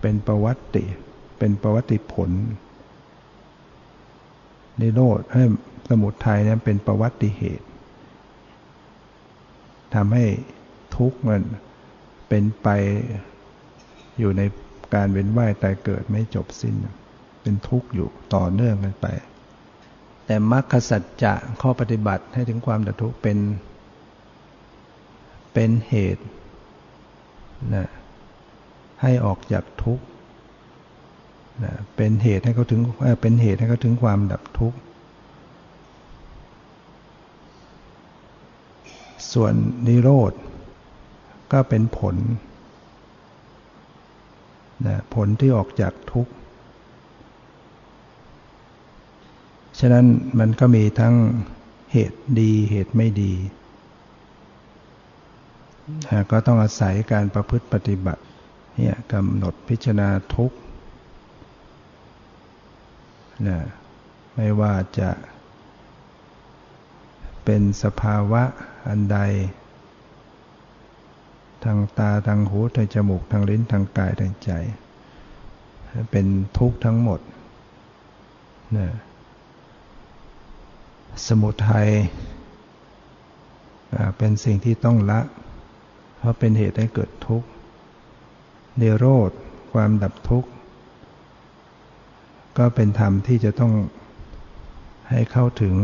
[0.00, 0.84] เป็นประวัติ
[1.38, 2.30] เป็นประวัติผล
[4.80, 5.42] นิโรธให้
[5.88, 7.66] สมุทัยนั้นเป็นประวัติเหตุ
[9.94, 10.24] ทำให้
[10.96, 11.42] ทุกข์มัน
[12.28, 12.68] เป็นไป
[14.18, 14.42] อยู่ใน
[14.94, 16.74] การเวียนว่ายตายเกิดไม่จบสิ้น
[17.42, 19.06] เป็นทุกข์อยู่ต่อเนื่องกันไป
[20.26, 23.38] แต่มรรคสัจจะข้อปฏิบัติให้ถึงความดับทุกข์เป็น
[25.54, 26.24] เป็นเหตุ
[27.74, 27.88] นะ
[29.02, 30.04] ให้ออกจากทุกข์
[31.96, 32.80] เป็นเหตุให้เขาถึง
[33.20, 34.78] เป็นเหตุให้เขาถึงความดับทุกข์
[39.32, 39.54] ส่วน
[39.86, 40.32] นิโรธ
[41.52, 42.16] ก็เป็นผล
[44.86, 46.32] นะผลที่ออกจากทุกข์
[49.78, 50.06] ฉะนั้น
[50.38, 51.14] มันก็มีทั้ง
[51.92, 53.32] เหตุดีเหตุไม่ดี
[56.30, 58.22] ก็ต้องอาศัยการประพฤติปฏิบัติ
[58.76, 60.56] เนี่ยกำหนดพิจารณาทุกข์
[63.48, 63.58] นะ
[64.34, 65.10] ไม่ว่าจะ
[67.44, 68.42] เป็นสภาวะ
[68.88, 69.18] อันใด
[71.64, 74.50] ทางตาทางหูทางจมูกทางลิ้นทางกายทางใจ
[76.10, 76.26] เป็น
[76.58, 77.20] ทุกข์ทั้งหมด
[78.76, 78.88] นะ
[81.26, 81.88] สมุทัย
[84.18, 85.20] เป็นสิ่งที่ต้องละ
[86.18, 87.48] เพราะเป็นเหตุให้เกิดทุกข์
[88.78, 89.30] เนโรธ
[89.72, 90.48] ความดับทุกข์
[92.58, 93.72] ก็เป็นธรรมที่จะต้อง
[95.10, 95.74] ให้เข้าถึง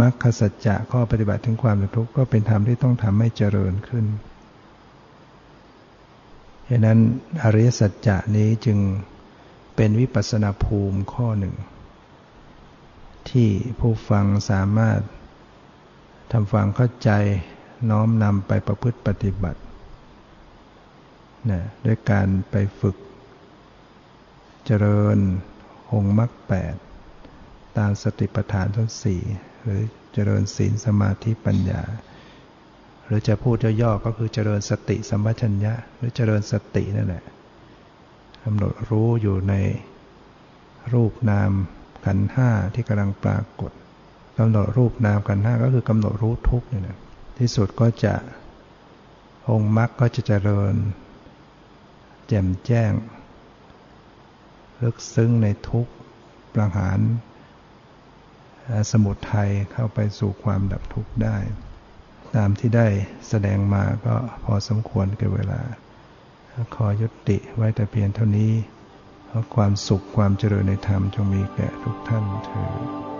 [0.00, 4.04] มรรคสัจจะข้อปฏิบัติถึงความทุกข์ก็เป็นธรรมที่ต้องทำให้เจริญขึ้น
[6.68, 6.98] ฉะนั้น
[7.42, 8.78] อริยสัจจะนี้จึง
[9.76, 11.54] เป็นวิปัสนาภูมิข้อหนึ่ง
[13.30, 13.48] ที่
[13.80, 15.00] ผู้ฟังสามารถ
[16.32, 17.10] ทำฟังเข้าใจ
[17.90, 19.60] น้อมนำไปประพฤติปฏิบัติ
[21.50, 22.96] นะด้วยการไปฝึก
[24.66, 25.18] เจริญ
[25.92, 26.74] องค์มรรคแปด
[27.78, 29.20] ตามสติปัฏฐานทั้งสี่
[29.62, 29.80] หรือ
[30.12, 31.82] เจริญศีลสมาธิปัญญา
[33.04, 37.24] หรือจะพูดย่อๆก็คือเจริญสติสัมปชัญญะ หรือเจริญสตินั่นแหละ
[38.44, 39.54] กำหนดรู้อยู่ใน
[40.92, 41.50] รูปนาม
[42.04, 43.72] ขันห้าที่กำลังปรากฏ
[44.38, 46.98] กำหนดรูปนามขันห้าก็คือกำหนดรู้ทุกเนี่ยนะ
[47.38, 48.14] ที่สุดก็จะ
[49.50, 50.74] องค์มรรคก็จะเจริญ
[52.28, 52.92] แจ่มแจ้ง
[54.82, 55.86] ลึกซึ้งในทุก
[56.54, 56.98] ประหาร
[58.90, 61.36] สมุทัยเข้าไปสู่ความดับทุกข์ได้
[62.36, 62.88] ตามที่ได้
[63.28, 65.60] แสดงมาก็พอสมควรกับเวลา
[66.74, 68.52] ขอยุติไว้แต่เพียงเท่านี้
[69.26, 72.62] เพราะความสุขความเจริญในธรรมจงมีแก่ทุกท่านเถิ
[73.12, 73.13] ด